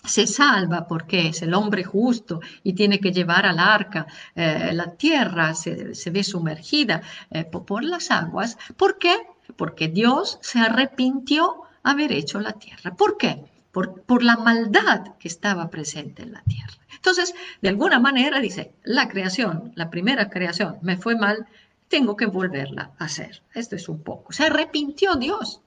se 0.05 0.27
salva 0.27 0.87
porque 0.87 1.29
es 1.29 1.43
el 1.43 1.55
hombre 1.55 1.85
justo 1.85 2.41
y 2.63 2.73
tiene 2.73 2.99
que 2.99 3.13
llevar 3.13 3.47
al 3.47 3.59
arca, 3.59 4.07
eh, 4.35 4.71
la 4.73 4.93
tierra 4.95 5.55
se, 5.55 5.93
ve 6.11 6.25
sumergida 6.25 7.03
eh, 7.31 7.45
por 7.45 7.85
las 7.85 8.11
aguas. 8.11 8.59
¿Por 8.77 8.99
qué? 8.99 9.17
Porque 9.57 9.89
Dios 9.89 10.39
se 10.43 10.59
arrepintió 10.59 11.63
haber 11.85 12.13
hecho 12.13 12.41
la 12.41 12.53
tierra. 12.53 12.95
¿Por 12.97 13.17
qué? 13.17 13.45
Por, 13.71 14.03
por, 14.03 14.25
la 14.25 14.37
maldad 14.37 15.15
que 15.19 15.29
estaba 15.29 15.71
presente 15.71 16.23
en 16.23 16.33
la 16.33 16.43
tierra. 16.43 16.75
Entonces, 16.97 17.35
de 17.63 17.69
alguna 17.69 18.01
manera 18.01 18.41
dice, 18.41 18.73
la 18.83 19.09
creación, 19.09 19.73
la 19.77 19.89
primera 19.89 20.31
creación, 20.31 20.79
me 20.83 20.97
fue 20.97 21.17
mal, 21.17 21.47
tengo 21.89 22.17
que 22.17 22.27
volverla 22.27 22.93
a 22.99 23.05
hacer. 23.05 23.43
Esto 23.55 23.77
es 23.77 23.89
un 23.89 24.03
poco. 24.03 24.33
Se 24.33 24.45
arrepintió 24.45 25.15
Dios, 25.17 25.61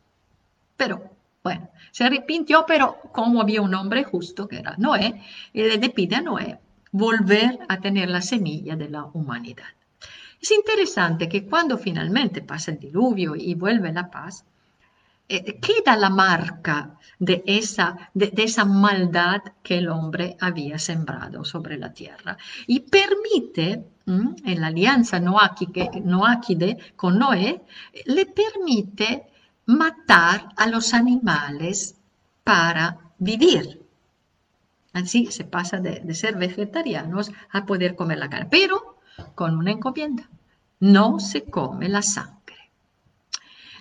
pero 0.78 1.12
bueno, 1.44 1.70
se 1.92 2.04
arrepintió, 2.04 2.66
pero 2.68 2.98
como 3.12 3.42
había 3.42 3.62
un 3.62 3.74
hombre 3.74 4.04
justo 4.04 4.48
que 4.48 4.60
era 4.60 4.76
Noé, 4.78 5.22
le 5.54 5.90
pide 5.90 6.18
a 6.18 6.22
Noé 6.22 6.60
volver 6.92 7.60
a 7.68 7.80
tener 7.80 8.10
la 8.10 8.22
semilla 8.22 8.76
de 8.76 8.90
la 8.90 9.06
humanidad. 9.06 9.66
Es 10.42 10.52
interesante 10.52 11.30
que 11.30 11.46
cuando 11.46 11.78
finalmente 11.78 12.42
pasa 12.42 12.72
el 12.72 12.80
diluvio 12.80 13.36
y 13.36 13.54
vuelve 13.54 13.94
la 13.94 14.10
paz, 14.10 14.44
eh, 15.30 15.60
queda 15.60 15.96
la 15.96 16.10
marca 16.10 17.00
de, 17.20 17.44
esa 17.46 18.66
maldad 18.66 19.42
que 19.64 19.78
el 19.78 19.88
hombre 19.88 20.36
había 20.40 20.78
sembrado 20.80 21.46
sobre 21.46 21.78
la 21.78 21.94
tierra 21.94 22.38
y 22.68 22.82
permite, 22.82 23.86
en 24.06 24.62
la 24.62 24.68
alianza 24.68 25.20
noáquide 25.20 26.78
con 26.96 27.20
Noé, 27.20 27.62
le 28.06 28.26
permite 28.26 29.28
matar 29.66 30.50
a 30.58 30.68
los 30.68 30.94
animales 30.94 31.96
para 32.44 32.98
vivir. 33.18 33.82
Así 34.94 35.28
se 35.28 35.46
pasa 35.46 35.78
de, 35.78 36.14
ser 36.14 36.36
vegetarianos 36.36 37.32
a 37.52 37.66
poder 37.66 37.96
comer 37.96 38.18
la 38.18 38.30
carne, 38.30 38.50
pero 38.50 38.98
con 39.36 39.58
una 39.58 39.72
encomienda. 39.72 40.30
No 40.80 41.20
se 41.20 41.44
come 41.46 41.88
la 41.88 42.02
sangre. 42.02 42.72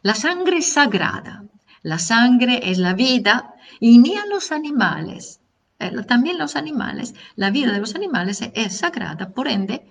La 0.02 0.14
sangre 0.14 0.58
es 0.58 0.72
sagrada. 0.72 1.44
La 1.82 1.98
sangre 1.98 2.70
es 2.70 2.78
la 2.78 2.92
vida 2.92 3.54
y 3.80 3.98
ni 3.98 4.14
a 4.16 4.26
los 4.26 4.52
animales, 4.52 5.40
eh, 5.78 5.90
también 6.06 6.36
los 6.36 6.56
animales, 6.56 7.14
la 7.36 7.50
vida 7.50 7.72
de 7.72 7.80
los 7.80 7.94
animales 7.94 8.42
es 8.54 8.76
sagrada, 8.76 9.30
por 9.30 9.48
ende, 9.48 9.86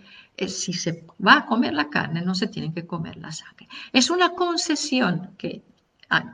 si 0.47 0.73
se 0.73 1.05
va 1.25 1.37
a 1.37 1.45
comer 1.45 1.73
la 1.73 1.89
carne, 1.89 2.21
no 2.21 2.33
se 2.33 2.47
tiene 2.47 2.73
que 2.73 2.87
comer 2.87 3.17
la 3.17 3.31
sangre. 3.31 3.67
Es 3.91 4.09
una 4.09 4.29
concesión 4.29 5.31
que 5.37 5.63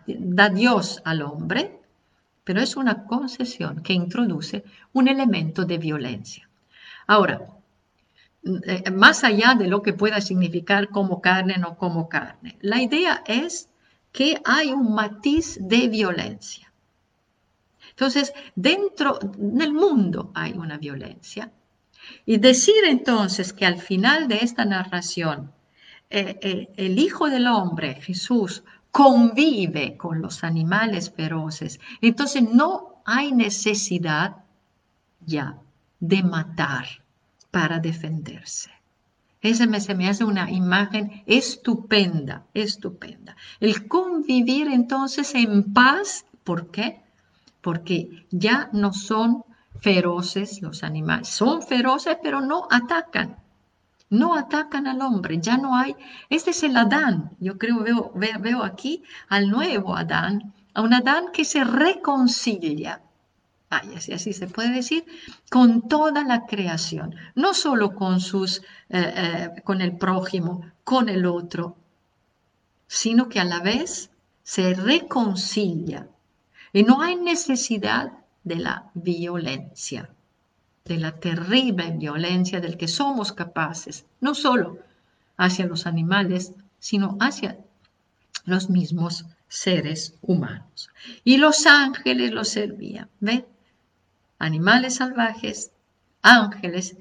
da 0.07 0.49
Dios 0.49 1.01
al 1.03 1.21
hombre, 1.21 1.79
pero 2.43 2.61
es 2.61 2.75
una 2.75 3.05
concesión 3.05 3.81
que 3.81 3.93
introduce 3.93 4.63
un 4.93 5.07
elemento 5.07 5.65
de 5.65 5.77
violencia. 5.77 6.47
Ahora, 7.07 7.41
eh, 8.43 8.91
más 8.91 9.23
allá 9.23 9.55
de 9.55 9.67
lo 9.67 9.81
que 9.81 9.93
pueda 9.93 10.21
significar 10.21 10.89
como 10.89 11.19
carne 11.19 11.57
no 11.57 11.77
como 11.77 12.07
carne, 12.07 12.57
la 12.61 12.81
idea 12.81 13.23
es 13.25 13.69
que 14.11 14.39
hay 14.45 14.71
un 14.71 14.93
matiz 14.93 15.57
de 15.59 15.87
violencia. 15.87 16.71
Entonces, 17.89 18.33
dentro 18.55 19.19
del 19.37 19.73
mundo 19.73 20.31
hay 20.35 20.53
una 20.53 20.77
violencia. 20.77 21.51
Y 22.25 22.37
decir 22.37 22.83
entonces 22.87 23.53
que 23.53 23.65
al 23.65 23.79
final 23.79 24.27
de 24.27 24.37
esta 24.37 24.65
narración 24.65 25.51
eh, 26.09 26.39
eh, 26.41 26.73
el 26.77 26.99
Hijo 26.99 27.29
del 27.29 27.47
Hombre, 27.47 27.95
Jesús, 27.95 28.63
convive 28.91 29.97
con 29.97 30.21
los 30.21 30.43
animales 30.43 31.11
feroces. 31.11 31.79
Entonces 32.01 32.43
no 32.43 33.01
hay 33.05 33.31
necesidad 33.31 34.37
ya 35.25 35.57
de 35.99 36.23
matar 36.23 36.85
para 37.51 37.79
defenderse. 37.79 38.71
Esa 39.41 39.65
me, 39.65 39.79
se 39.79 39.95
me 39.95 40.07
hace 40.07 40.23
una 40.23 40.49
imagen 40.49 41.23
estupenda, 41.25 42.45
estupenda. 42.53 43.35
El 43.59 43.87
convivir 43.87 44.67
entonces 44.67 45.35
en 45.35 45.73
paz, 45.73 46.25
¿por 46.43 46.71
qué? 46.71 47.01
Porque 47.61 48.25
ya 48.31 48.69
no 48.73 48.93
son 48.93 49.43
feroces 49.79 50.61
los 50.61 50.83
animales. 50.83 51.27
Son 51.27 51.61
feroces, 51.61 52.17
pero 52.21 52.41
no 52.41 52.67
atacan 52.69 53.37
no 54.09 54.35
atacan 54.35 54.87
al 54.87 55.01
hombre, 55.01 55.39
ya 55.39 55.57
no 55.57 55.75
hay, 55.75 55.95
este 56.29 56.51
es 56.51 56.63
el 56.63 56.77
Adán, 56.77 57.31
yo 57.39 57.57
creo, 57.57 57.79
veo, 57.79 58.11
veo 58.39 58.63
aquí 58.63 59.03
al 59.29 59.49
nuevo 59.49 59.95
Adán, 59.95 60.53
a 60.73 60.81
un 60.81 60.93
Adán 60.93 61.25
que 61.33 61.45
se 61.45 61.63
reconcilia, 61.63 63.01
ay, 63.69 63.95
así, 63.95 64.13
así 64.13 64.33
se 64.33 64.47
puede 64.47 64.71
decir, 64.71 65.05
con 65.49 65.87
toda 65.87 66.23
la 66.23 66.45
creación, 66.45 67.15
no 67.33 67.53
solo 67.53 67.95
con, 67.95 68.19
sus, 68.19 68.59
eh, 68.89 69.13
eh, 69.15 69.61
con 69.63 69.81
el 69.81 69.97
prójimo, 69.97 70.71
con 70.83 71.09
el 71.09 71.25
otro, 71.25 71.75
sino 72.87 73.27
que 73.27 73.39
a 73.39 73.45
la 73.45 73.59
vez 73.59 74.11
se 74.43 74.75
reconcilia 74.75 76.07
y 76.71 76.83
no 76.83 77.01
hay 77.01 77.15
necesidad 77.15 78.11
de 78.45 78.55
la 78.55 78.89
violencia 78.93 80.09
de 80.85 80.97
la 80.97 81.13
terrible 81.13 81.91
violencia 81.91 82.61
del 82.61 82.77
que 82.77 82.87
somos 82.87 83.33
capaces, 83.33 84.05
no 84.21 84.35
solo 84.35 84.77
hacia 85.35 85.65
los 85.65 85.87
animales, 85.87 86.53
sino 86.79 87.17
hacia 87.19 87.57
los 88.45 88.69
mismos 88.69 89.25
seres 89.47 90.13
humanos. 90.21 90.91
Y 91.23 91.37
los 91.37 91.65
ángeles 91.65 92.31
los 92.31 92.49
servían, 92.49 93.09
¿ven? 93.19 93.45
Animales 94.37 94.95
salvajes, 94.95 95.71
ángeles 96.21 96.97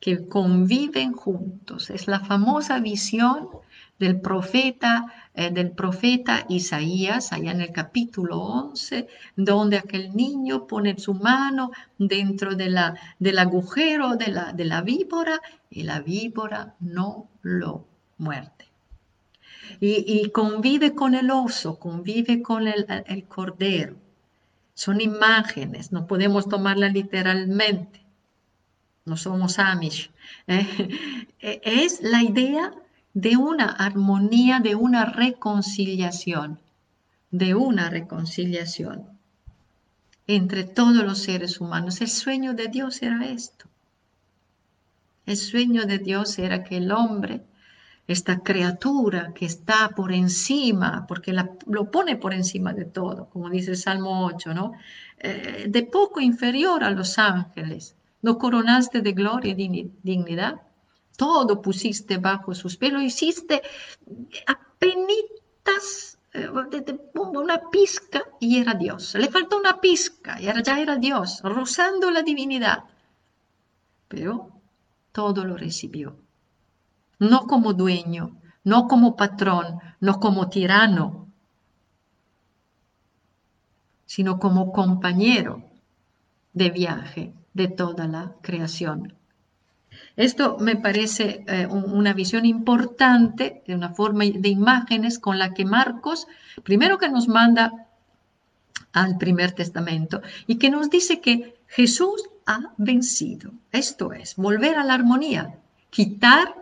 que 0.00 0.28
conviven 0.28 1.14
juntos. 1.14 1.88
Es 1.88 2.06
la 2.06 2.20
famosa 2.20 2.78
visión 2.80 3.48
del 3.98 4.20
profeta, 4.20 5.12
eh, 5.34 5.50
del 5.50 5.70
profeta 5.70 6.46
Isaías, 6.48 7.32
allá 7.32 7.52
en 7.52 7.60
el 7.60 7.72
capítulo 7.72 8.38
11, 8.38 9.06
donde 9.36 9.78
aquel 9.78 10.14
niño 10.14 10.66
pone 10.66 10.98
su 10.98 11.14
mano 11.14 11.70
dentro 11.98 12.54
de 12.54 12.70
la, 12.70 12.94
del 13.18 13.38
agujero 13.38 14.16
de 14.16 14.28
la, 14.28 14.52
de 14.52 14.64
la 14.64 14.82
víbora 14.82 15.40
y 15.70 15.84
la 15.84 16.00
víbora 16.00 16.74
no 16.80 17.28
lo 17.42 17.86
muerde. 18.18 18.50
Y, 19.80 20.30
convive 20.30 20.94
con 20.94 21.14
el 21.14 21.30
oso, 21.30 21.78
convive 21.78 22.42
con 22.42 22.68
el, 22.68 22.86
el 23.06 23.24
cordero. 23.24 23.96
Son 24.74 25.00
imágenes, 25.00 25.90
no 25.90 26.06
podemos 26.06 26.48
tomarla 26.48 26.88
literalmente. 26.88 28.04
No 29.04 29.16
somos 29.16 29.58
Amish. 29.58 30.10
¿eh? 30.46 31.26
Es 31.40 32.02
la 32.02 32.22
idea 32.22 32.72
de 33.14 33.36
una 33.36 33.66
armonía, 33.66 34.58
de 34.58 34.74
una 34.74 35.04
reconciliación, 35.04 36.58
de 37.30 37.54
una 37.54 37.88
reconciliación 37.88 39.08
entre 40.26 40.64
todos 40.64 41.04
los 41.04 41.18
seres 41.20 41.60
humanos. 41.60 42.00
El 42.00 42.08
sueño 42.08 42.54
de 42.54 42.68
Dios 42.68 43.02
era 43.02 43.24
esto. 43.26 43.66
El 45.26 45.36
sueño 45.36 45.86
de 45.86 45.98
Dios 45.98 46.38
era 46.38 46.64
que 46.64 46.78
el 46.78 46.90
hombre, 46.90 47.42
esta 48.08 48.40
criatura 48.40 49.32
que 49.32 49.46
está 49.46 49.90
por 49.90 50.12
encima, 50.12 51.06
porque 51.06 51.32
lo 51.66 51.90
pone 51.90 52.16
por 52.16 52.34
encima 52.34 52.72
de 52.74 52.84
todo, 52.84 53.26
como 53.26 53.48
dice 53.48 53.70
el 53.70 53.76
Salmo 53.76 54.26
8, 54.26 54.54
¿no? 54.54 54.72
Eh, 55.20 55.66
de 55.68 55.82
poco 55.84 56.20
inferior 56.20 56.82
a 56.82 56.90
los 56.90 57.18
ángeles, 57.18 57.94
lo 58.22 58.38
coronaste 58.38 59.02
de 59.02 59.12
gloria 59.12 59.54
y 59.56 59.90
dignidad 60.02 60.60
todo 61.16 61.62
pusiste 61.62 62.18
bajo 62.18 62.54
sus 62.54 62.76
pies, 62.76 62.92
lo 62.92 63.00
hiciste 63.00 63.62
apenas 64.46 66.18
eh, 66.32 66.48
una 67.14 67.70
pizca 67.70 68.22
y 68.40 68.58
era 68.58 68.74
Dios. 68.74 69.14
Le 69.14 69.28
faltó 69.28 69.58
una 69.58 69.80
pizca 69.80 70.40
y 70.40 70.44
ya 70.44 70.80
era 70.80 70.96
Dios, 70.96 71.40
rozando 71.42 72.10
la 72.10 72.22
divinidad. 72.22 72.84
Pero 74.08 74.50
todo 75.12 75.44
lo 75.44 75.56
recibió. 75.56 76.16
No 77.20 77.46
como 77.46 77.72
dueño, 77.72 78.36
no 78.64 78.88
como 78.88 79.16
patrón, 79.16 79.78
no 80.00 80.18
como 80.18 80.48
tirano, 80.48 81.28
sino 84.06 84.38
como 84.38 84.72
compañero 84.72 85.62
de 86.52 86.70
viaje 86.70 87.34
de 87.52 87.68
toda 87.68 88.06
la 88.06 88.34
creación 88.42 89.14
esto 90.16 90.58
me 90.60 90.76
parece 90.76 91.44
eh, 91.48 91.66
una 91.66 92.12
visión 92.12 92.46
importante, 92.46 93.62
de 93.66 93.74
una 93.74 93.90
forma 93.90 94.24
de 94.24 94.48
imágenes 94.48 95.18
con 95.18 95.38
la 95.38 95.54
que 95.54 95.64
Marcos, 95.64 96.28
primero 96.62 96.98
que 96.98 97.08
nos 97.08 97.26
manda 97.26 97.88
al 98.92 99.18
primer 99.18 99.52
testamento 99.52 100.22
y 100.46 100.56
que 100.56 100.70
nos 100.70 100.88
dice 100.88 101.20
que 101.20 101.56
Jesús 101.66 102.22
ha 102.46 102.72
vencido. 102.76 103.50
Esto 103.72 104.12
es, 104.12 104.36
volver 104.36 104.76
a 104.76 104.84
la 104.84 104.94
armonía, 104.94 105.58
quitar 105.90 106.54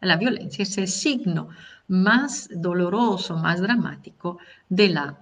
la 0.00 0.16
violencia, 0.16 0.62
es 0.62 0.76
el 0.76 0.88
signo 0.88 1.48
más 1.88 2.50
doloroso, 2.52 3.36
más 3.38 3.60
dramático 3.60 4.38
de 4.68 4.88
la, 4.90 5.18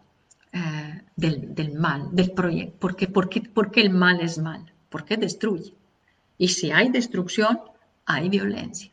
eh, 0.53 1.03
del, 1.15 1.73
mal, 1.75 2.09
del 2.11 2.33
proyecto. 2.33 2.79
¿Por 2.79 2.97
qué? 2.97 3.07
Porque, 3.07 3.41
porque 3.43 3.81
el 3.81 3.91
mal 3.91 4.21
es 4.21 4.39
mal, 4.39 4.73
porque 4.91 5.17
destruye. 5.17 5.73
Y 6.37 6.49
si 6.49 6.73
hay 6.73 6.91
destrucción, 6.91 7.61
hay 8.07 8.29
violencia. 8.29 8.91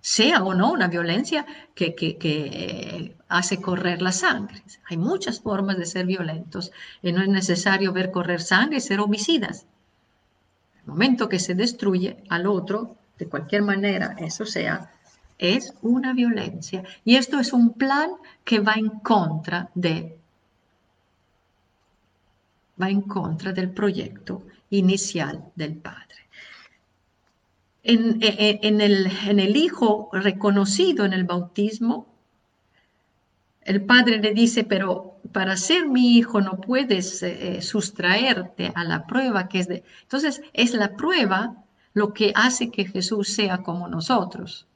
Sea 0.00 0.44
o 0.44 0.54
no 0.54 0.72
una 0.72 0.88
violencia 0.88 1.46
que, 1.74 1.94
eh, 1.98 3.16
hace 3.28 3.60
correr 3.60 4.02
la 4.02 4.12
sangre. 4.12 4.62
Hay 4.88 4.96
muchas 4.96 5.40
formas 5.40 5.76
de 5.78 5.86
ser 5.86 6.06
violentos 6.06 6.72
y 7.02 7.12
no 7.12 7.22
es 7.22 7.28
necesario 7.28 7.92
ver 7.92 8.10
correr 8.10 8.40
sangre 8.40 8.78
y 8.78 8.80
ser 8.80 9.00
homicidas. 9.00 9.66
El 10.82 10.92
momento 10.92 11.28
que 11.28 11.38
se 11.38 11.54
destruye 11.54 12.22
al 12.28 12.46
otro, 12.46 12.96
de 13.18 13.26
cualquier 13.28 13.62
manera, 13.62 14.14
eso 14.18 14.44
sea 14.44 14.90
Es 15.38 15.74
una 15.82 16.12
violencia. 16.12 16.84
Y 17.04 17.16
esto 17.16 17.40
es 17.40 17.52
un 17.52 17.72
plan 17.72 18.10
que 18.44 18.60
va 18.60 18.74
en 18.74 18.90
contra 19.00 19.70
de 19.74 20.16
va 22.80 22.90
en 22.90 23.02
contra 23.02 23.52
del 23.52 23.70
proyecto 23.70 24.42
inicial 24.70 25.50
del 25.54 25.76
Padre. 25.76 26.23
En, 27.86 28.18
el, 28.22 29.10
en, 29.28 29.40
el, 29.40 29.56
Hijo 29.56 30.08
reconocido 30.12 31.04
en 31.04 31.12
el 31.12 31.24
bautismo, 31.24 32.06
el 33.60 33.84
Padre 33.84 34.20
le 34.20 34.32
dice, 34.32 34.64
pero 34.64 35.18
para 35.32 35.56
ser 35.58 35.86
mi 35.86 36.16
hijo 36.16 36.40
no 36.40 36.60
puedes 36.60 37.22
eh, 37.22 37.60
sustraerte 37.60 38.72
a 38.74 38.84
la 38.84 39.06
prueba 39.06 39.48
que 39.48 39.58
es 39.60 39.68
de... 39.68 39.84
Entonces, 40.02 40.42
es 40.54 40.72
la 40.72 40.96
prueba 40.96 41.62
lo 41.92 42.14
que 42.14 42.32
hace 42.34 42.70
que 42.70 42.86
Jesús 42.86 43.28
sea 43.28 43.58
como 43.58 43.86
nosotros, 43.86 44.66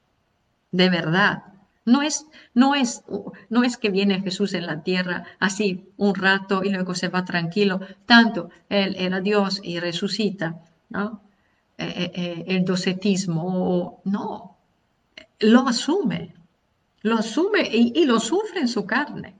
de 0.71 0.89
verdad. 0.89 1.43
No 1.85 2.03
es, 2.03 2.27
no 2.53 2.75
es, 2.75 3.03
no 3.49 3.63
es 3.63 3.77
que 3.77 3.89
viene 3.89 4.21
Jesús 4.21 4.53
en 4.53 4.67
la 4.67 4.83
tierra 4.83 5.23
así 5.39 5.89
un 5.97 6.13
rato 6.13 6.63
y 6.63 6.69
luego 6.69 6.93
se 6.93 7.07
va 7.07 7.25
tranquilo, 7.25 7.79
tanto 8.05 8.51
Él 8.69 8.95
era 8.99 9.21
Dios 9.21 9.61
y 9.63 9.79
resucita, 9.79 10.61
¿no? 10.89 11.21
Eh, 11.79 11.93
eh, 11.95 12.11
eh, 12.13 12.43
el 12.47 12.65
docetismo, 12.65 14.01
no, 14.03 14.57
lo 15.39 15.65
asume, 15.65 16.35
lo 17.03 17.17
asume 17.17 17.61
y, 17.71 18.03
lo 18.03 18.19
sufre 18.19 18.59
en 18.59 18.67
su 18.67 18.85
carne, 18.85 19.33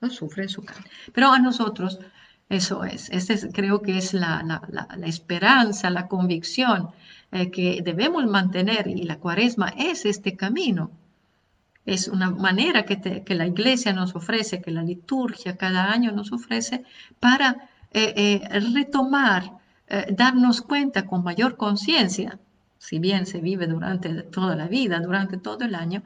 lo 0.00 0.10
sufre 0.10 0.42
en 0.42 0.48
su 0.48 0.64
carne. 0.64 0.90
Pero 1.12 1.30
a 1.30 1.38
nosotros 1.38 2.00
eso 2.48 2.82
es, 2.82 3.08
creo 3.52 3.82
que 3.82 3.98
es 3.98 4.14
la, 4.14 4.42
la, 4.68 5.06
esperanza, 5.06 5.90
la 5.90 6.08
convicción 6.08 6.90
que 7.30 7.80
debemos 7.84 8.26
mantener 8.26 8.88
y 8.88 9.04
la 9.04 9.20
cuaresma 9.20 9.68
es 9.78 10.06
este 10.06 10.34
camino 10.34 10.90
es 11.86 12.08
una 12.08 12.30
manera 12.30 12.84
que, 12.84 13.22
la 13.34 13.46
iglesia 13.46 13.92
nos 13.92 14.16
ofrece, 14.16 14.60
que 14.60 14.72
la 14.72 14.82
liturgia 14.82 15.56
cada 15.56 15.92
año 15.92 16.10
nos 16.10 16.32
ofrece 16.32 16.82
para 17.20 17.68
retomar, 17.92 19.63
eh, 19.88 20.06
darnos 20.16 20.62
cuenta 20.62 21.06
con 21.06 21.22
mayor 21.22 21.56
conciencia, 21.56 22.38
si 22.78 22.98
bien 22.98 23.26
se 23.26 23.40
vive 23.40 23.66
durante 23.66 24.22
toda 24.24 24.56
la 24.56 24.66
vida, 24.66 25.00
durante 25.00 25.38
todo 25.38 25.64
el 25.64 25.74
año, 25.74 26.02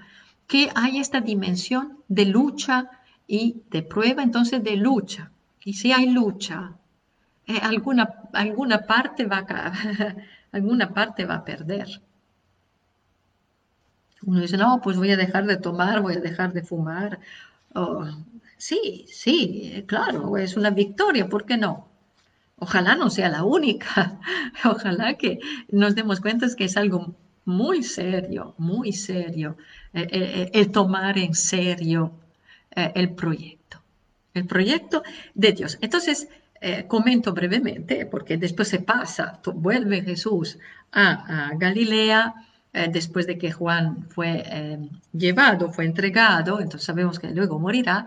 que 0.47 0.70
hay 0.74 0.99
esta 0.99 1.20
dimensión 1.20 1.99
de 2.09 2.24
lucha 2.24 2.91
y 3.26 3.62
de 3.70 3.83
prueba, 3.83 4.22
entonces 4.22 4.62
de 4.64 4.76
lucha. 4.76 5.31
Y 5.64 5.74
si 5.74 5.93
hay 5.93 6.09
lucha, 6.11 6.72
alguna, 7.62 8.14
alguna, 8.33 8.87
parte 8.87 9.26
va 9.26 9.45
a, 9.49 9.72
alguna 10.53 10.93
parte 10.93 11.24
va 11.24 11.37
a 11.37 11.45
perder. 11.45 12.01
Uno 14.22 14.41
dice, 14.41 14.57
no, 14.57 14.81
pues 14.83 14.97
voy 14.97 15.12
a 15.12 15.16
dejar 15.16 15.47
de 15.47 15.57
tomar, 15.57 16.01
voy 16.03 16.14
a 16.14 16.20
dejar 16.20 16.53
de 16.53 16.62
fumar. 16.62 17.20
sí, 18.57 19.07
sí, 19.09 19.85
claro, 19.87 20.37
es 20.37 20.57
una 20.57 20.70
victoria, 20.70 21.29
¿por 21.29 21.45
qué 21.47 21.57
no? 21.57 21.89
Ojalá 22.61 22.95
no 22.97 23.09
sea 23.11 23.29
la 23.29 23.45
única, 23.45 24.19
ojalá 24.65 25.15
que 25.15 25.39
nos 25.71 25.95
demos 25.95 26.21
cuenta 26.21 26.47
que 26.57 26.65
es 26.65 26.77
algo 26.77 27.15
muy 27.45 27.83
serio, 27.83 28.55
muy 28.59 28.93
serio, 28.93 29.57
eh, 29.93 30.03
eh, 30.03 30.09
eh, 30.13 30.51
el 30.53 30.71
tomar 30.71 31.19
en 31.19 31.35
serio 31.35 32.13
el 32.95 33.11
proyecto, 33.15 33.83
el 34.35 34.47
proyecto 34.47 35.03
de 35.35 35.53
Dios. 35.53 35.79
Entonces, 35.81 36.29
comento 36.87 37.33
brevemente, 37.33 38.07
porque 38.07 38.37
después 38.37 38.69
se 38.69 38.79
pasa, 38.79 39.41
vuelve 39.53 40.03
Jesús 40.03 40.59
a 40.93 41.51
Galilea, 41.57 42.35
eh, 42.73 42.89
después 42.93 43.27
de 43.27 43.39
que 43.39 43.51
Juan 43.51 44.07
fue 44.11 44.45
llevado, 45.13 45.73
fue 45.73 45.87
entregado, 45.87 46.61
entonces 46.61 46.87
sabemos 46.87 47.19
que 47.19 47.31
luego 47.31 47.59
morirá, 47.59 48.07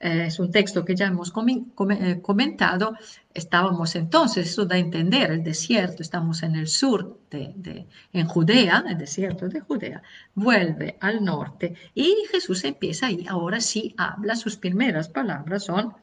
es 0.00 0.38
un 0.38 0.50
texto 0.50 0.84
que 0.84 0.94
ya 0.94 1.06
hemos 1.06 1.32
comentado, 1.32 2.96
estábamos 3.34 3.96
entonces, 3.96 4.48
eso 4.48 4.64
da 4.64 4.76
a 4.76 4.78
entender 4.78 5.30
el 5.30 5.42
desierto, 5.42 6.02
estamos 6.02 6.42
en 6.42 6.54
el 6.54 6.68
sur, 6.68 7.18
de, 7.30 7.86
en 8.12 8.26
Judea, 8.26 8.84
el 8.88 8.98
desierto 8.98 9.48
de 9.48 9.60
Judea, 9.60 10.02
vuelve 10.34 10.96
al 11.00 11.24
norte 11.24 11.74
y 11.94 12.14
Jesús 12.30 12.64
empieza 12.64 13.06
ahí, 13.06 13.26
ahora 13.28 13.60
sí 13.60 13.94
habla, 13.96 14.36
sus 14.36 14.56
primeras 14.56 15.08
palabras 15.08 15.64
son, 15.64 15.94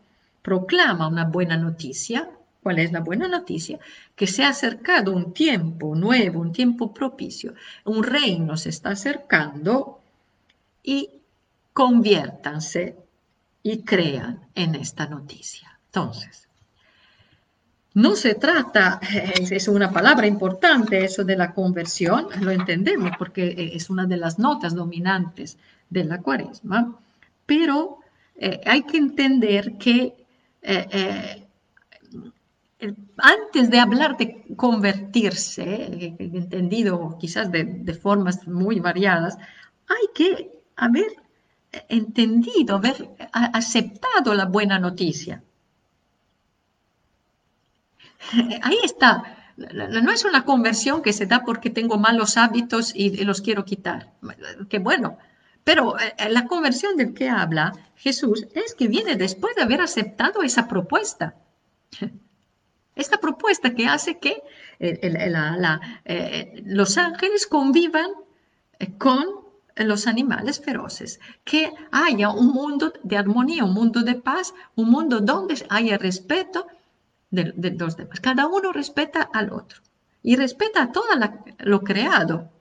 proclama 0.41 1.08
una 1.08 1.26
buena 1.26 1.58
noticia, 1.58 2.30
¿Cuál 2.62 2.80
es 2.80 2.91
la 2.91 3.02
buena 3.02 3.28
noticia? 3.28 3.78
Que 4.16 4.26
se 4.26 4.43
ha 4.43 4.50
acercado 4.50 5.12
un 5.12 5.36
tiempo 5.36 5.93
nuevo, 5.93 6.41
un 6.41 6.52
tiempo 6.52 6.91
propicio. 6.91 7.54
Un 7.84 8.04
reino 8.04 8.58
se 8.58 8.70
está 8.70 8.89
acercando 8.89 10.00
y 10.82 11.12
conviértanse 11.74 13.05
y 13.66 13.82
crean 13.82 14.41
en 14.53 14.76
esta 14.76 15.07
noticia. 15.07 15.80
Entonces, 15.88 16.47
no 17.95 18.16
se 18.16 18.36
trata, 18.36 18.99
es 19.39 19.68
una 19.68 19.91
palabra 19.91 20.28
importante 20.28 21.03
eso 21.03 21.24
de 21.24 21.36
la 21.36 21.51
conversión, 21.51 22.28
lo 22.41 22.51
entendemos 22.51 23.13
porque 23.18 23.72
es 23.74 23.89
una 23.89 24.05
de 24.05 24.18
las 24.18 24.38
notas 24.38 24.76
dominantes 24.76 25.57
de 25.89 26.03
la 26.03 26.22
cuaresma, 26.22 26.99
pero 27.47 28.01
eh, 28.36 28.61
hay 28.68 28.84
que 28.84 28.97
entender 28.97 29.80
que 29.80 30.13
eh, 30.61 31.45
eh, 32.80 32.93
antes 33.18 33.72
de 33.72 33.80
hablar 33.80 34.16
de 34.16 34.45
convertirse, 34.55 36.16
entendido 36.20 37.18
quizás 37.20 37.51
de, 37.51 37.99
formas 37.99 38.47
muy 38.47 38.80
variadas, 38.80 39.39
hay 39.88 40.05
que 40.13 40.51
haber 40.76 41.24
entendido, 41.89 42.76
haber 42.78 43.09
aceptado 43.32 44.34
la 44.34 44.45
buena 44.45 44.80
noticia. 44.80 45.43
Ahí 48.61 48.80
está. 48.84 49.53
No 49.57 50.11
es 50.11 50.26
una 50.26 50.43
conversión 50.43 51.01
que 51.01 51.13
se 51.13 51.26
da 51.26 51.43
porque 51.45 51.69
tengo 51.69 51.97
malos 51.97 52.36
hábitos 52.36 52.91
y 52.93 53.23
los 53.23 53.41
quiero 53.41 53.63
quitar. 53.63 54.11
Qué 54.69 54.80
bueno. 54.80 55.17
Pero 55.65 55.97
eh, 55.99 56.30
la 56.30 56.45
conversión 56.45 56.95
del 56.95 57.13
que 57.13 57.28
habla 57.28 57.73
Jesús 57.95 58.47
es 58.53 58.76
que 58.76 58.88
viene 58.88 59.15
después 59.15 59.55
de 59.55 59.63
haber 59.63 59.82
aceptado 59.82 60.43
esa 60.43 60.67
propuesta. 60.67 61.36
Esta 62.95 63.17
propuesta 63.17 63.73
que 63.73 63.88
hace 63.88 64.19
que 64.19 64.41
eh, 64.80 64.99
eh, 66.05 66.63
los 66.65 66.97
ángeles 66.97 67.45
convivan 67.47 68.09
con 68.97 69.26
los 69.76 70.07
animales 70.07 70.61
feroces, 70.61 71.19
que 71.43 71.73
haya 71.91 72.30
un 72.30 72.47
mundo 72.47 72.93
de 73.03 73.17
armonía, 73.17 73.65
un 73.65 73.73
mundo 73.73 74.01
de 74.01 74.15
paz, 74.15 74.53
un 74.76 74.89
mundo 74.89 75.19
donde 75.19 75.65
haya 75.69 75.97
respeto 75.97 76.67
de, 77.30 77.53
los 77.78 77.97
demás. 77.97 78.19
Cada 78.21 78.47
uno 78.47 78.71
respeta 78.71 79.30
al 79.34 79.51
otro 79.51 79.82
y 80.23 80.36
respeta 80.38 80.84
a 80.84 80.91
todo 80.91 81.05
lo 81.59 81.82
creado. 81.82 82.51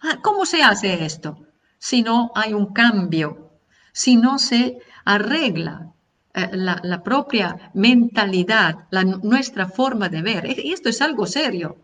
Ah, 0.00 0.18
¿Cómo 0.22 0.46
se 0.46 0.62
hace 0.62 1.04
esto? 1.04 1.38
Si 1.78 2.02
no 2.02 2.30
hay 2.34 2.54
un 2.54 2.72
cambio, 2.72 3.50
si 3.92 4.16
no 4.16 4.38
se 4.38 4.78
arregla 5.04 5.92
eh, 6.34 6.50
la, 6.52 7.02
propia 7.02 7.70
mentalidad, 7.74 8.86
la, 8.90 9.04
nuestra 9.04 9.66
forma 9.66 10.08
de 10.08 10.22
ver. 10.22 10.58
Y 10.58 10.72
esto 10.72 10.90
es 10.90 11.00
algo 11.00 11.26
serio. 11.26 11.76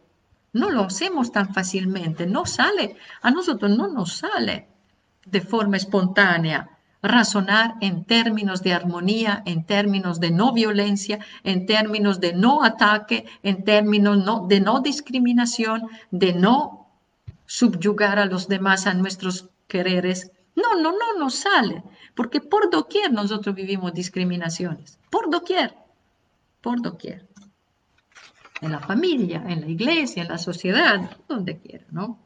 No 0.52 0.70
lo 0.70 0.84
hacemos 0.84 1.32
tan 1.32 1.54
fácilmente, 1.54 2.26
no 2.26 2.44
sale, 2.44 2.96
a 3.22 3.30
nosotros 3.30 3.70
no 3.76 3.88
nos 3.88 4.18
sale 4.18 4.68
de 5.24 5.40
forma 5.40 5.76
espontánea 5.76 6.72
razonar 7.02 7.74
en 7.80 8.04
términos 8.04 8.62
de 8.62 8.72
armonía, 8.72 9.42
en 9.44 9.64
términos 9.64 10.20
de 10.20 10.30
no 10.30 10.52
violencia, 10.52 11.18
en 11.42 11.66
términos 11.66 12.20
de 12.20 12.32
no 12.32 12.62
ataque, 12.62 13.26
en 13.42 13.64
términos 13.64 14.18
no, 14.24 14.46
de 14.46 14.60
no 14.60 14.80
discriminación, 14.80 15.88
de 16.10 16.32
no 16.32 16.86
subyugar 17.46 18.18
a 18.18 18.26
los 18.26 18.46
demás 18.46 18.86
a 18.86 18.94
nuestros 18.94 19.48
quereres. 19.66 20.30
No, 20.54 20.76
no, 20.76 20.92
no 20.92 21.18
nos 21.18 21.34
sale. 21.34 21.82
Porque 22.14 22.40
por 22.40 22.70
doquier 22.70 23.10
nosotros 23.12 23.54
vivimos 23.54 23.92
discriminaciones, 23.94 24.98
por 25.10 25.28
doquier, 25.30 25.74
por 26.60 26.80
doquier. 26.80 27.26
En 28.62 28.72
la 28.72 28.80
familia, 28.80 29.44
en 29.46 29.60
la 29.60 29.68
iglesia, 29.68 30.22
en 30.22 30.28
la 30.28 30.38
sociedad, 30.38 31.18
donde 31.28 31.58
quiera, 31.58 31.84
¿no? 31.90 32.18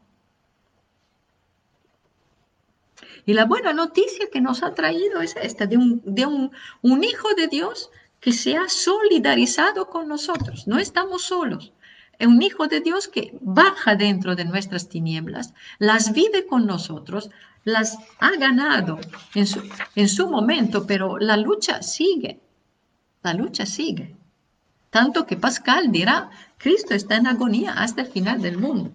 Y 3.25 3.35
la 3.35 3.45
buena 3.45 3.73
noticia 3.73 4.27
que 4.33 4.41
nos 4.41 4.63
ha 4.63 4.73
traído 4.75 5.21
es 5.21 5.35
esta, 5.35 5.67
de 5.67 5.77
un, 5.77 6.01
de 6.05 6.27
un, 6.27 6.53
un 6.83 7.03
hijo 7.03 7.35
de 7.35 7.49
Dios 7.49 7.91
que 8.21 8.33
se 8.33 8.57
ha 8.57 8.69
solidarizado 8.69 9.89
con 9.89 10.07
nosotros. 10.07 10.69
No 10.69 10.79
estamos 10.79 11.23
solos 11.23 11.73
un 12.25 12.41
hijo 12.41 12.67
de 12.67 12.81
Dios 12.81 13.09
que 13.09 13.37
baja 13.43 13.95
dentro 13.95 14.35
de 14.35 14.47
nuestras 14.47 14.89
tinieblas, 14.89 15.53
las 15.79 16.13
vive 16.13 16.47
con 16.47 16.67
nosotros, 16.67 17.31
las 17.65 17.99
ha 18.21 18.31
ganado 18.37 18.99
en 19.35 19.47
su, 19.47 19.61
en 19.95 20.09
su 20.09 20.31
momento, 20.31 20.87
pero 20.87 21.19
la 21.19 21.37
lucha 21.37 21.83
sigue, 21.83 22.41
la 23.23 23.35
lucha 23.35 23.67
sigue. 23.67 24.17
Tanto 24.97 25.27
que 25.27 25.37
Pascal 25.37 25.93
dirá, 25.93 26.31
Cristo 26.57 26.95
está 26.95 27.17
en 27.17 27.27
agonía 27.27 27.73
hasta 27.75 28.01
el 28.01 28.07
final 28.07 28.41
del 28.41 28.57
mundo. 28.57 28.95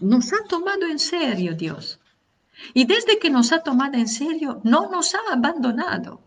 Nos 0.00 0.32
ha 0.32 0.44
tomado 0.46 0.86
en 0.86 1.00
serio 1.00 1.56
Dios. 1.56 1.98
Y 2.74 2.84
desde 2.84 3.18
que 3.18 3.28
nos 3.28 3.50
ha 3.50 3.64
tomado 3.64 3.94
en 3.94 4.06
serio, 4.06 4.60
no 4.62 4.88
nos 4.88 5.16
ha 5.16 5.22
abandonado. 5.32 6.20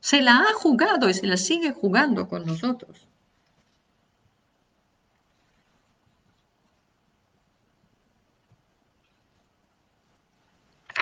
Se 0.00 0.20
la 0.20 0.38
ha 0.38 0.52
jugado 0.54 1.08
y 1.08 1.14
se 1.14 1.28
la 1.28 1.36
sigue 1.36 1.70
jugando 1.70 2.28
con 2.28 2.44
nosotros. 2.44 3.06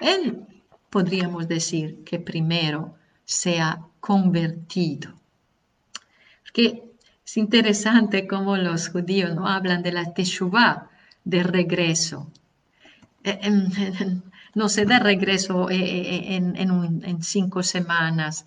Él, 0.03 0.47
podríamos 0.91 1.49
decir, 1.49 2.05
que 2.05 2.19
primero 2.19 2.95
se 3.25 3.59
ha 3.59 3.81
convertido. 4.01 5.22
Porque 6.53 6.83
es 7.25 7.37
interesante 7.39 8.27
cómo 8.27 8.59
los 8.59 8.91
judíos 8.91 9.35
no 9.35 9.49
hablan 9.49 9.83
de 9.83 9.93
la 9.93 10.13
teshuvah, 10.13 10.91
de 11.25 11.43
regreso. 11.43 12.31
Eh, 13.25 13.39
no 14.55 14.69
se 14.69 14.85
da 14.85 14.99
regreso 14.99 15.71
eh, 15.71 15.77
eh, 15.77 16.37
en, 16.37 17.23
cinco 17.23 17.63
semanas. 17.63 18.45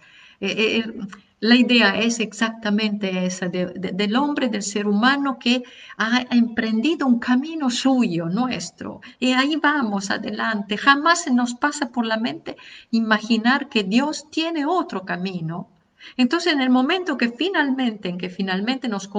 La 1.40 1.56
idea 1.56 1.98
es 1.98 2.20
exactamente 2.20 3.26
esa 3.26 3.48
del 3.50 4.16
hombre, 4.16 4.50
del 4.50 4.62
ser 4.62 4.86
humano 4.86 5.40
que 5.40 5.64
ha 5.98 6.26
emprendido 6.30 7.08
un 7.08 7.18
camino 7.18 7.72
suyo, 7.72 8.30
nuestro. 8.30 9.02
Y 9.20 9.32
ahí 9.32 9.56
vamos 9.56 10.12
adelante. 10.12 10.78
Jamás 10.78 11.24
se 11.24 11.32
nos 11.32 11.56
pasa 11.56 11.90
por 11.90 12.06
la 12.06 12.18
mente 12.18 12.56
imaginar 12.92 13.68
que 13.68 13.84
Dios 13.84 14.30
tiene 14.30 14.66
otro 14.68 15.06
camino. 15.06 15.70
Entonces, 16.18 16.54
en 16.54 16.62
el 16.62 16.70
momento 16.70 17.18
que 17.18 17.30
finalmente, 17.30 18.10
en 18.10 18.18
que 18.18 18.30
finalmente 18.30 18.88
nos 18.88 19.10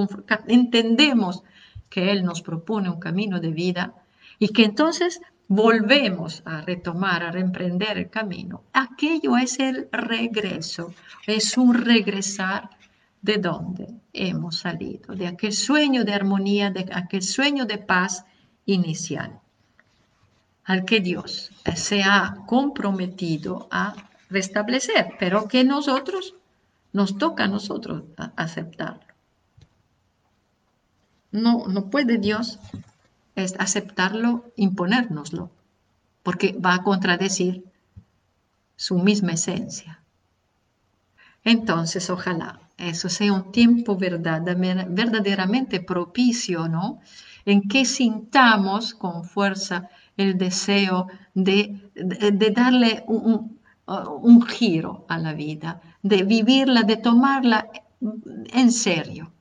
entendemos 0.46 1.42
que 1.88 2.10
Él 2.12 2.24
nos 2.24 2.42
propone 2.42 2.90
un 2.90 3.00
camino 3.00 3.40
de 3.40 3.50
vida 3.50 3.94
y 4.38 4.48
que 4.48 4.64
entonces 4.64 5.20
volvemos 5.48 6.42
a 6.44 6.60
retomar, 6.62 7.22
a 7.22 7.30
reemprender 7.30 7.98
el 7.98 8.10
camino, 8.10 8.64
aquello 8.72 9.36
es 9.36 9.60
el 9.60 9.88
regreso, 9.92 10.92
es 11.26 11.56
un 11.56 11.74
regresar 11.74 12.70
de 13.22 13.38
donde 13.38 13.88
hemos 14.12 14.58
salido, 14.58 15.14
de 15.14 15.26
aquel 15.26 15.52
sueño 15.52 16.04
de 16.04 16.14
armonía, 16.14 16.70
de 16.70 16.86
aquel 16.92 17.22
sueño 17.22 17.64
de 17.64 17.78
paz 17.78 18.24
inicial, 18.66 19.40
al 20.64 20.84
que 20.84 21.00
Dios 21.00 21.50
se 21.74 22.02
ha 22.02 22.36
comprometido 22.46 23.68
a 23.70 23.94
restablecer, 24.28 25.14
pero 25.18 25.48
que 25.48 25.64
nosotros, 25.64 26.34
nos 26.96 27.18
toca 27.18 27.44
a 27.44 27.48
nosotros 27.48 28.04
aceptarlo. 28.36 29.12
No, 31.30 31.66
no 31.68 31.90
puede 31.90 32.16
Dios 32.16 32.58
aceptarlo, 33.34 34.50
imponérnoslo, 34.56 35.50
porque 36.22 36.56
va 36.58 36.72
a 36.74 36.82
contradecir 36.82 37.64
su 38.76 38.98
misma 38.98 39.32
esencia. 39.32 40.00
Entonces, 41.44 42.08
ojalá 42.08 42.60
eso 42.78 43.10
sea 43.10 43.32
un 43.34 43.52
tiempo 43.52 43.98
verdaderamente 43.98 45.80
propicio, 45.80 46.66
¿no? 46.66 47.00
En 47.44 47.68
que 47.68 47.84
sintamos 47.84 48.94
con 48.94 49.24
fuerza 49.24 49.90
el 50.16 50.38
deseo 50.38 51.08
de, 51.34 51.78
darle 52.54 53.04
un, 53.06 53.58
un 53.86 54.42
giro 54.42 55.04
a 55.08 55.18
la 55.18 55.32
vida, 55.32 55.80
de 56.02 56.22
vivirla, 56.24 56.82
de 56.82 56.96
tomarla 56.96 57.68
en 58.00 58.72
serio 58.72 59.32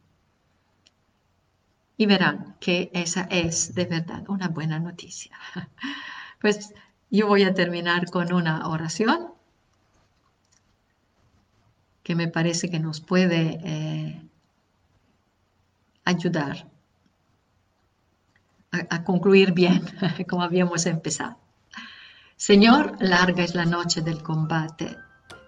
y 1.98 2.06
verán 2.06 2.56
que 2.60 2.91
esa 2.93 3.24
es 3.24 3.74
de 3.74 3.86
verdad 3.86 4.24
una 4.30 4.48
buena 4.50 4.80
noticia. 4.80 5.38
Pues 6.41 6.76
yo 7.10 7.28
voy 7.28 7.41
a 7.43 7.56
terminar 7.56 8.12
con 8.12 8.32
una 8.32 8.68
oración 8.68 9.32
que 12.04 12.14
me 12.14 12.28
parece 12.28 12.70
que 12.70 12.80
nos 12.80 13.02
puede 13.02 13.60
eh, 13.64 14.22
ayudar 16.04 16.70
a 18.72 19.04
concluir 19.04 19.54
bien 19.54 19.82
como 20.30 20.43
habíamos 20.43 20.86
empezado. 20.86 21.45
Señor, 22.38 22.98
larga 23.00 23.44
es 23.44 23.56
la 23.56 23.66
noche 23.66 24.02
del 24.02 24.22
combate. 24.22 24.98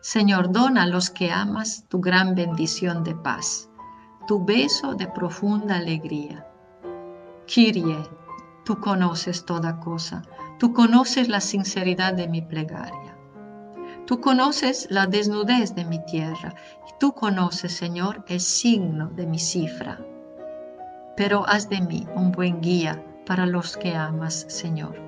Señor, 0.02 0.52
dona 0.52 0.84
a 0.84 0.88
los 0.88 1.10
que 1.10 1.32
amas 1.32 1.86
tu 1.90 2.00
gran 2.00 2.36
bendición 2.36 3.04
de 3.04 3.16
paz 3.16 3.70
tu 4.28 4.44
beso 4.44 4.94
de 4.94 5.08
profunda 5.08 5.78
alegría. 5.78 6.46
Kyrie, 7.46 7.98
tú 8.66 8.78
conoces 8.82 9.46
toda 9.46 9.80
cosa, 9.80 10.22
tú 10.60 10.74
conoces 10.74 11.30
la 11.30 11.40
sinceridad 11.40 12.14
de 12.14 12.28
mi 12.28 12.42
plegaria. 12.42 13.18
Tú 14.06 14.20
conoces 14.20 14.88
la 14.90 15.08
desnudez 15.08 15.76
de 15.76 15.86
mi 15.86 16.04
tierra 16.06 16.54
y 16.88 16.92
tú 17.00 17.14
conoces, 17.14 17.72
Señor, 17.72 18.26
el 18.28 18.42
signo 18.42 19.08
de 19.12 19.26
mi 19.26 19.40
cifra. 19.40 19.98
Pero 21.16 21.48
haz 21.48 21.70
de 21.70 21.82
mí 21.82 22.06
un 22.16 22.32
buen 22.34 22.62
guía 22.62 23.02
para 23.26 23.46
los 23.46 23.78
que 23.78 23.96
amas, 23.96 24.46
Señor. 24.50 25.07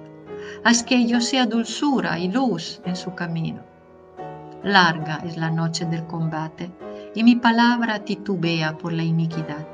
Haz 0.62 0.84
que 0.84 1.06
yo 1.06 1.22
sea 1.22 1.46
dulzura 1.46 2.20
y 2.20 2.30
luz 2.30 2.82
en 2.84 2.98
su 2.98 3.16
camino. 3.16 3.62
Larga 4.62 5.22
es 5.26 5.38
la 5.38 5.50
noche 5.50 5.86
del 5.86 6.06
combate 6.06 6.70
y 7.16 7.24
mi 7.24 7.38
palabra 7.38 8.04
titubea 8.04 8.78
por 8.78 8.92
la 8.92 9.04
iniquidad. 9.04 9.66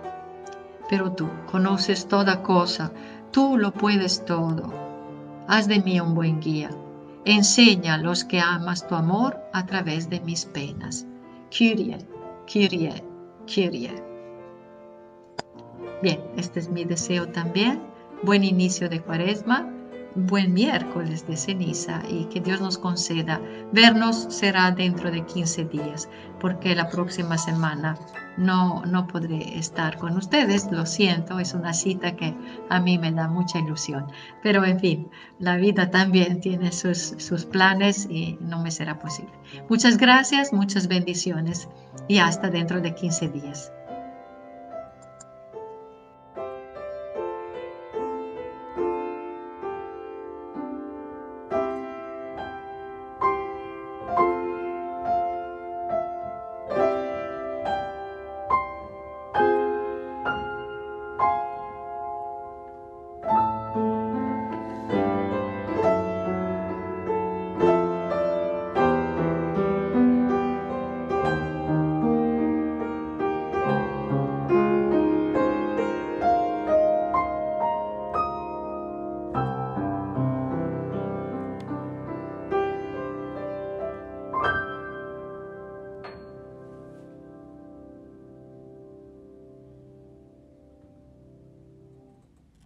Pero 0.88 1.12
tú 1.14 1.28
conoces 1.52 2.08
toda 2.08 2.44
cosa, 2.44 2.92
tú 3.32 3.58
lo 3.58 3.74
puedes 3.74 4.24
todo. 4.26 4.72
Haz 5.48 5.68
de 5.68 5.82
mí 5.82 6.00
un 6.00 6.14
buen 6.14 6.40
guía. 6.40 6.70
Enseña 7.26 7.96
a 7.96 7.98
los 7.98 8.24
que 8.24 8.40
amas 8.40 8.88
tu 8.88 8.94
amor 8.94 9.40
a 9.54 9.66
través 9.66 10.12
de 10.12 10.20
mis 10.20 10.46
penas. 10.46 11.08
Kyrie, 11.50 11.98
Kyrie, 12.46 13.04
Kyrie. 13.48 14.04
Bien, 16.04 16.20
este 16.38 16.60
es 16.60 16.70
mi 16.70 16.86
deseo 16.86 17.28
también. 17.30 17.82
Buen 18.22 18.44
inicio 18.44 18.88
de 18.88 19.02
cuaresma 19.02 19.75
buen 20.16 20.54
miércoles 20.54 21.28
de 21.28 21.36
ceniza 21.36 22.02
y 22.10 22.26
que 22.26 22.40
Dios 22.40 22.62
nos 22.62 22.78
conceda. 22.78 23.42
Vernos 23.72 24.28
será 24.30 24.72
dentro 24.72 25.12
de 25.12 25.26
15 25.26 25.66
días, 25.66 26.10
porque 26.40 26.76
la 26.76 26.90
próxima 26.90 27.38
semana 27.38 27.98
no, 28.38 28.84
no 28.86 29.08
podré 29.08 29.58
estar 29.58 29.98
con 29.98 30.18
ustedes. 30.18 30.72
Lo 30.72 30.86
siento, 30.86 31.40
es 31.40 31.54
una 31.54 31.74
cita 31.74 32.16
que 32.16 32.36
a 32.70 32.80
mí 32.80 32.98
me 32.98 33.12
da 33.12 33.28
mucha 33.28 33.60
ilusión. 33.60 34.08
Pero 34.42 34.64
en 34.64 34.80
fin, 34.80 35.10
la 35.40 35.58
vida 35.58 35.92
también 35.92 36.40
tiene 36.40 36.72
sus, 36.72 37.16
sus 37.18 37.46
planes 37.46 38.08
y 38.10 38.38
no 38.42 38.62
me 38.62 38.72
será 38.72 39.00
posible. 39.00 39.34
Muchas 39.70 39.98
gracias, 39.98 40.54
muchas 40.54 40.88
bendiciones 40.88 41.68
y 42.08 42.20
hasta 42.20 42.50
dentro 42.50 42.82
de 42.82 42.96
15 42.96 43.30
días. 43.30 43.72